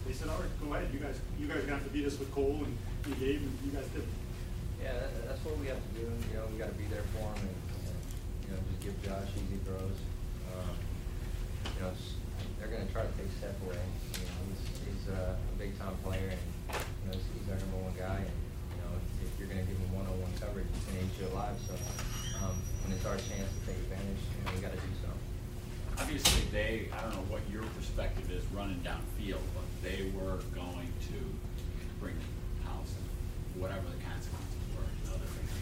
They 0.06 0.12
said, 0.12 0.28
"All 0.28 0.38
right, 0.38 0.50
go 0.62 0.74
ahead. 0.74 0.88
You 0.92 1.00
guys, 1.00 1.20
you 1.38 1.46
guys 1.46 1.58
are 1.58 1.66
going 1.66 1.78
to 1.78 1.82
have 1.82 1.84
to 1.84 1.90
beat 1.90 2.06
us 2.06 2.18
with 2.18 2.32
Cole 2.32 2.62
and, 2.64 2.76
and 3.04 3.20
Gabe, 3.20 3.42
and 3.42 3.58
you 3.64 3.72
guys 3.72 3.86
did." 3.92 4.06
Yeah, 4.82 4.94
that, 4.94 5.28
that's 5.28 5.44
what 5.44 5.58
we 5.58 5.66
have 5.66 5.76
to 5.76 5.92
do. 5.92 6.08
You 6.08 6.36
know, 6.40 6.46
we 6.50 6.56
got 6.56 6.72
to 6.72 6.78
be 6.80 6.88
there 6.88 7.04
for 7.12 7.20
him 7.36 7.52
and, 7.52 7.60
and 7.84 7.98
you 8.46 8.50
know 8.54 8.60
just 8.64 8.80
give 8.80 8.96
Josh 9.04 9.28
easy 9.36 9.60
throws. 9.68 9.98
Um, 10.56 10.72
you 11.76 11.82
know, 11.84 11.92
they're 12.58 12.68
going 12.68 12.86
to 12.86 12.92
try 12.92 13.02
to 13.02 13.12
take 13.20 13.28
Steph 13.36 13.60
away. 13.60 13.76
You 13.76 14.24
know, 14.24 14.40
he's, 14.48 14.62
he's 14.88 15.04
uh, 15.12 15.36
a 15.36 15.56
big 15.60 15.76
time 15.78 15.96
player 16.02 16.32
and 16.32 16.42
you 16.72 17.04
know 17.08 17.12
he's, 17.12 17.28
he's 17.36 17.48
our 17.52 17.60
number 17.60 17.76
one 17.84 17.92
guy. 17.92 18.24
And 18.24 18.36
you're 19.40 19.48
going 19.48 19.64
to 19.64 19.66
give 19.66 19.81
him 19.81 19.96
one 19.96 20.05
on 20.05 20.14
one 20.20 20.31
coverage, 20.37 20.68
he's 20.68 20.85
going 20.85 21.00
to 21.00 21.05
eat 21.09 21.16
you 21.16 21.26
alive. 21.33 21.57
So 21.64 21.74
um, 22.44 22.55
when 22.85 22.92
it's 22.92 23.09
our 23.09 23.16
chance 23.16 23.48
to 23.48 23.61
take 23.64 23.81
advantage, 23.88 24.20
you 24.20 24.40
know, 24.44 24.53
we 24.53 24.61
got 24.61 24.76
to 24.76 24.83
do 24.85 24.92
so. 25.00 25.11
Obviously, 25.96 26.44
they, 26.53 26.92
I 26.92 27.00
don't 27.00 27.16
know 27.16 27.26
what 27.33 27.40
your 27.48 27.64
perspective 27.76 28.29
is 28.29 28.44
running 28.53 28.81
downfield, 28.85 29.44
but 29.57 29.64
they 29.81 30.12
were 30.12 30.44
going 30.53 30.92
to 31.09 31.18
bring 32.00 32.16
the 32.16 32.68
house, 32.68 32.92
and 32.96 33.05
whatever 33.61 33.85
the 33.88 34.00
consequences 34.05 34.64
were. 34.76 34.85
You 34.85 35.05
know, 35.09 35.16
they're 35.20 35.33
gonna, 35.33 35.57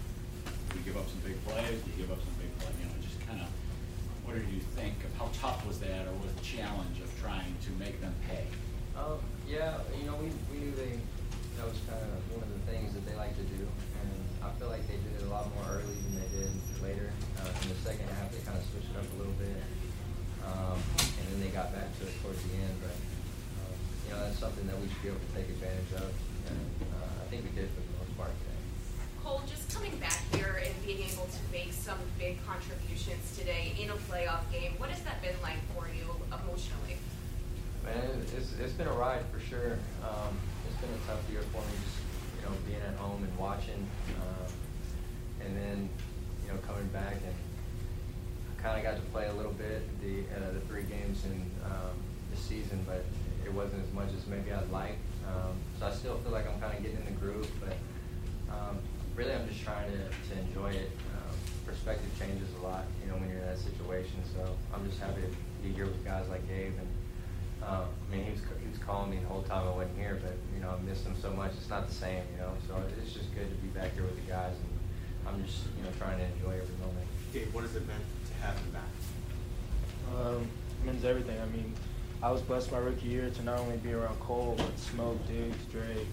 we 0.74 0.82
give 0.86 0.98
up 0.98 1.06
some 1.10 1.22
big 1.26 1.38
plays, 1.46 1.78
we 1.86 1.94
give 1.98 2.10
up 2.10 2.18
some 2.22 2.36
big 2.38 2.50
plays, 2.58 2.74
you 2.82 2.86
know, 2.86 2.98
just 3.02 3.18
kind 3.26 3.42
of, 3.42 3.50
what 4.22 4.38
did 4.38 4.46
you 4.50 4.62
think 4.78 4.94
of, 5.06 5.10
how 5.18 5.30
tough 5.34 5.66
was 5.66 5.82
that, 5.82 6.06
or 6.06 6.14
was 6.22 6.30
the 6.38 6.46
challenge 6.46 7.02
of 7.02 7.10
trying 7.18 7.54
to 7.66 7.70
make 7.78 7.98
them 7.98 8.14
pay? 8.26 8.46
Um, 8.94 9.18
yeah, 9.46 9.82
you 9.98 10.06
know, 10.06 10.14
we, 10.22 10.30
we 10.54 10.62
knew 10.62 10.74
they, 10.74 11.02
that 11.58 11.66
was 11.66 11.82
kind 11.90 11.98
of 11.98 12.22
one 12.30 12.46
of 12.46 12.50
the 12.54 12.62
things 12.70 12.94
that 12.94 13.02
they 13.02 13.18
like 13.18 13.34
to 13.34 13.42
do, 13.50 13.58
and 13.66 14.14
I 14.46 14.54
feel 14.62 14.70
like 14.70 14.86
they 14.86 14.94
did 15.02 15.18
it 15.18 15.26
a 15.26 15.30
lot 15.30 15.50
more 15.58 15.82
early 15.82 15.98
than 16.06 16.22
they 16.22 16.30
did 16.30 16.54
later. 16.78 17.10
Uh, 17.34 17.50
in 17.50 17.74
the 17.74 17.78
second 17.82 18.06
half, 18.14 18.30
they 18.30 18.38
kind 18.46 18.54
of 18.54 18.62
switched 18.70 18.94
it 18.94 18.96
up 18.96 19.10
a 19.10 19.16
little 19.18 19.34
bit, 19.42 19.58
um, 20.46 20.78
and 21.02 21.24
then 21.34 21.38
they 21.42 21.50
got 21.50 21.74
back 21.74 21.90
to 21.98 22.06
it 22.06 22.14
towards 22.22 22.38
the 22.46 22.54
end. 22.62 22.78
But 22.78 22.94
um, 22.94 23.74
you 24.06 24.08
know, 24.14 24.18
that's 24.22 24.38
something 24.38 24.70
that 24.70 24.78
we 24.78 24.86
should 24.86 25.02
be 25.02 25.10
able 25.10 25.18
to 25.18 25.32
take 25.34 25.50
advantage 25.50 25.92
of, 25.98 26.10
and 26.46 26.62
uh, 26.94 27.22
I 27.22 27.26
think 27.26 27.42
we 27.42 27.50
did 27.50 27.74
for 27.74 27.82
the 27.82 27.94
most 28.06 28.14
part 28.14 28.30
today. 28.38 28.58
Cole, 29.26 29.42
just 29.50 29.66
coming 29.74 29.98
back 29.98 30.22
here 30.38 30.62
and 30.62 30.70
being 30.86 31.02
able 31.10 31.26
to 31.26 31.42
make 31.50 31.74
some 31.74 31.98
big 32.22 32.38
contributions 32.46 33.34
today 33.34 33.74
in 33.82 33.90
a 33.90 33.98
playoff 34.06 34.46
game, 34.54 34.78
what 34.78 34.94
has 34.94 35.02
that 35.02 35.18
been 35.26 35.34
like 35.42 35.58
for 35.74 35.90
you 35.90 36.06
emotionally? 36.30 37.02
Man, 37.82 38.22
it's, 38.38 38.54
it's 38.62 38.78
been 38.78 38.86
a 38.86 38.94
ride 38.94 39.26
for 39.34 39.42
sure. 39.42 39.82
Um, 40.06 40.38
it's 40.78 40.86
been 40.86 40.94
a 40.94 41.06
tough 41.06 41.30
year 41.30 41.42
for 41.50 41.58
me, 41.58 41.74
just 41.82 41.98
you 42.38 42.42
know, 42.46 42.54
being 42.66 42.80
at 42.82 42.94
home 42.98 43.22
and 43.24 43.36
watching, 43.36 43.86
um, 44.22 44.52
and 45.44 45.56
then 45.56 45.88
you 46.46 46.52
know 46.52 46.58
coming 46.66 46.86
back 46.88 47.14
and 47.14 47.34
kind 48.62 48.78
of 48.78 48.84
got 48.84 48.94
to 48.94 49.02
play 49.10 49.26
a 49.26 49.32
little 49.34 49.52
bit 49.52 49.82
the 50.00 50.22
uh, 50.36 50.52
the 50.52 50.60
three 50.70 50.84
games 50.84 51.24
in 51.24 51.50
um, 51.64 51.94
the 52.30 52.36
season, 52.36 52.84
but 52.86 53.04
it 53.44 53.52
wasn't 53.52 53.82
as 53.82 53.92
much 53.92 54.08
as 54.16 54.26
maybe 54.26 54.52
I'd 54.52 54.70
like. 54.70 54.98
Um, 55.26 55.56
so 55.78 55.86
I 55.86 55.92
still 55.92 56.18
feel 56.18 56.32
like 56.32 56.46
I'm 56.46 56.60
kind 56.60 56.76
of 56.76 56.82
getting 56.82 56.98
in 56.98 57.04
the 57.06 57.18
groove, 57.18 57.50
but 57.60 57.76
um, 58.52 58.78
really 59.16 59.32
I'm 59.32 59.48
just 59.48 59.62
trying 59.62 59.90
to, 59.90 59.98
to 59.98 60.40
enjoy 60.46 60.70
it. 60.70 60.90
Um, 61.14 61.34
perspective 61.66 62.08
changes 62.18 62.48
a 62.60 62.66
lot, 62.66 62.84
you 63.02 63.10
know, 63.10 63.18
when 63.18 63.28
you're 63.28 63.40
in 63.40 63.46
that 63.46 63.58
situation. 63.58 64.22
So 64.34 64.56
I'm 64.72 64.88
just 64.88 65.00
happy 65.00 65.20
to 65.20 65.28
be 65.62 65.74
here 65.74 65.84
with 65.84 66.02
guys 66.04 66.26
like 66.28 66.46
Gabe. 66.48 66.72
And 66.78 66.88
uh, 67.62 67.84
I 67.84 68.14
mean, 68.14 68.24
he 68.24 68.30
was 68.30 68.40
was 68.78 68.86
calling 68.86 69.10
me 69.10 69.18
the 69.18 69.26
whole 69.26 69.42
time 69.42 69.66
I 69.66 69.70
wasn't 69.70 69.98
here, 69.98 70.18
but 70.22 70.34
you 70.54 70.60
know, 70.62 70.70
I 70.70 70.80
missed 70.82 71.04
him 71.04 71.14
so 71.20 71.30
much. 71.32 71.52
It's 71.56 71.70
not 71.70 71.88
the 71.88 71.94
same, 71.94 72.22
you 72.32 72.38
know. 72.38 72.52
So 72.66 72.74
it's 73.00 73.12
just 73.12 73.34
good 73.34 73.48
to 73.48 73.56
be 73.56 73.68
back 73.68 73.94
here 73.94 74.04
with 74.04 74.16
the 74.16 74.30
guys, 74.30 74.54
and 74.54 74.72
I'm 75.26 75.44
just 75.44 75.64
you 75.76 75.84
know 75.84 75.90
trying 75.98 76.18
to 76.18 76.24
enjoy 76.24 76.60
every 76.60 76.76
moment. 76.80 77.06
Gabe, 77.32 77.52
what 77.52 77.62
has 77.62 77.74
it 77.76 77.86
meant 77.86 78.04
to 78.28 78.46
have 78.46 78.56
him 78.56 78.70
back? 78.70 78.94
Um, 80.16 80.48
means 80.84 81.04
everything. 81.04 81.38
I 81.40 81.46
mean, 81.46 81.74
I 82.22 82.30
was 82.30 82.40
blessed 82.42 82.72
my 82.72 82.78
rookie 82.78 83.08
year 83.08 83.30
to 83.30 83.42
not 83.42 83.58
only 83.58 83.76
be 83.76 83.92
around 83.92 84.18
Cole, 84.20 84.54
but 84.56 84.78
Smoke, 84.78 85.18
Diggs, 85.28 85.56
Dre, 85.70 86.06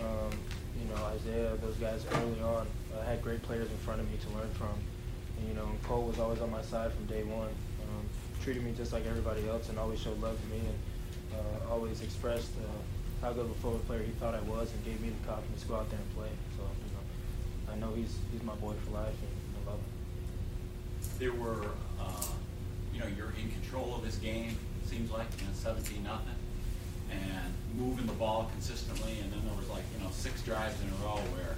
um, 0.00 0.32
you 0.80 0.88
know, 0.88 1.02
Isaiah, 1.04 1.56
those 1.60 1.76
guys 1.76 2.06
early 2.14 2.40
on. 2.40 2.66
I 2.98 3.04
had 3.04 3.22
great 3.22 3.42
players 3.42 3.70
in 3.70 3.76
front 3.78 4.00
of 4.00 4.10
me 4.10 4.16
to 4.18 4.38
learn 4.38 4.50
from. 4.54 4.72
And, 5.38 5.48
you 5.48 5.54
know, 5.54 5.68
Cole 5.82 6.04
was 6.04 6.18
always 6.18 6.40
on 6.40 6.50
my 6.50 6.62
side 6.62 6.92
from 6.92 7.06
day 7.06 7.24
one. 7.24 7.48
Um, 7.82 8.06
treated 8.42 8.64
me 8.64 8.72
just 8.76 8.92
like 8.92 9.04
everybody 9.06 9.46
else 9.48 9.68
and 9.68 9.78
always 9.78 10.00
showed 10.00 10.20
love 10.22 10.40
to 10.40 10.46
me 10.46 10.60
and 10.60 10.78
uh, 11.34 11.72
always 11.72 12.00
expressed 12.02 12.50
uh, 12.62 13.24
how 13.24 13.32
good 13.32 13.46
of 13.46 13.50
a 13.50 13.54
football 13.54 13.80
player 13.86 14.02
he 14.02 14.12
thought 14.12 14.34
I 14.34 14.40
was 14.42 14.72
and 14.72 14.84
gave 14.84 15.00
me 15.00 15.10
the 15.10 15.26
confidence 15.26 15.62
to 15.62 15.68
go 15.68 15.76
out 15.76 15.90
there 15.90 15.98
and 15.98 16.14
play. 16.16 16.30
So, 16.56 16.62
you 16.62 16.90
know, 16.94 17.72
I 17.72 17.76
know 17.76 17.94
he's, 17.94 18.16
he's 18.32 18.42
my 18.42 18.54
boy 18.56 18.74
for 18.84 18.90
life 18.92 19.16
and 19.16 19.66
I 19.66 19.70
love 19.70 19.80
him. 19.80 19.92
There 21.18 21.32
were, 21.32 21.70
uh, 22.00 22.26
you 22.92 23.00
know, 23.00 23.06
you're 23.16 23.32
in 23.40 23.50
control 23.50 23.94
of 23.94 24.04
this 24.04 24.16
game, 24.16 24.56
it 24.82 24.88
seems 24.88 25.10
like, 25.10 25.26
you 25.40 25.46
know, 25.46 25.52
17 25.54 26.02
nothing, 26.04 26.38
and 27.10 27.52
moving 27.78 28.06
the 28.06 28.12
ball 28.14 28.50
consistently, 28.52 29.18
and 29.22 29.32
then 29.32 29.40
there 29.46 29.56
was 29.56 29.68
like, 29.68 29.84
you 29.96 30.04
know, 30.04 30.10
six 30.12 30.42
drives 30.42 30.80
in 30.80 30.88
a 30.88 30.98
row 31.04 31.18
where 31.34 31.56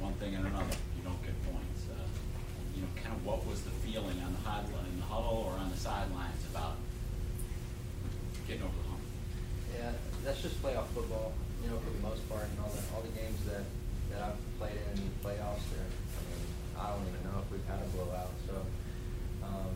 one 0.00 0.12
thing 0.14 0.34
and 0.34 0.46
another, 0.46 0.76
you 0.96 1.02
don't 1.04 1.20
get 1.22 1.36
points. 1.44 1.86
Uh, 1.92 2.00
you 2.74 2.82
know, 2.82 2.88
kind 2.96 3.14
of 3.14 3.24
what 3.24 3.44
was 3.46 3.60
the 3.62 3.74
feeling 3.84 4.16
on 4.24 4.32
the 4.32 4.42
huddle, 4.48 4.80
in 4.88 4.96
the 4.96 5.06
huddle 5.06 5.44
or 5.44 5.52
on 5.60 5.70
the 5.70 5.76
sidelines 5.76 6.40
about 6.50 6.79
getting 8.50 8.66
over 8.66 8.74
the 8.82 8.88
hump? 8.90 9.06
Yeah, 9.78 9.94
that's 10.26 10.42
just 10.42 10.58
playoff 10.58 10.90
football, 10.90 11.30
you 11.62 11.70
know, 11.70 11.78
for 11.78 11.94
the 11.94 12.02
most 12.02 12.26
part, 12.26 12.50
and 12.50 12.58
all 12.58 12.74
the 12.74 12.82
all 12.90 13.02
the 13.06 13.14
games 13.14 13.38
that 13.46 13.62
that 14.10 14.26
I've 14.26 14.40
played 14.58 14.74
in 14.90 14.98
the 14.98 15.14
playoffs. 15.22 15.62
There, 15.70 15.86
I 15.86 16.20
mean, 16.26 16.42
I 16.74 16.90
don't 16.90 17.06
even 17.06 17.22
know 17.30 17.38
if 17.38 17.46
we've 17.54 17.68
had 17.70 17.78
a 17.78 17.88
blowout. 17.94 18.34
So, 18.50 18.58
um, 19.46 19.70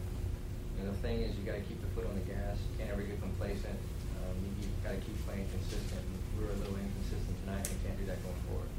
you 0.75 0.83
know, 0.83 0.91
the 0.91 0.99
thing 1.07 1.23
is, 1.23 1.39
you 1.39 1.47
got 1.47 1.55
to 1.55 1.63
keep 1.71 1.79
the 1.79 1.91
foot 1.95 2.03
on 2.11 2.19
the 2.19 2.27
gas. 2.27 2.59
You 2.59 2.83
can't 2.83 2.91
ever 2.91 3.07
get 3.07 3.23
complacent. 3.23 3.79
Um, 4.19 4.35
you, 4.43 4.67
you 4.67 4.69
got 4.83 4.99
to 4.99 5.03
keep 5.07 5.15
playing 5.23 5.47
consistent. 5.55 6.03
We 6.35 6.43
were 6.43 6.51
a 6.51 6.59
little 6.59 6.75
inconsistent 6.75 7.39
tonight, 7.47 7.63
and 7.63 7.79
can't 7.87 7.95
do 7.95 8.11
that 8.11 8.19
going 8.27 8.43
forward. 8.51 8.71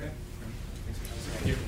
Okay. 0.00 0.12
Thank 1.36 1.52
you. 1.52 1.67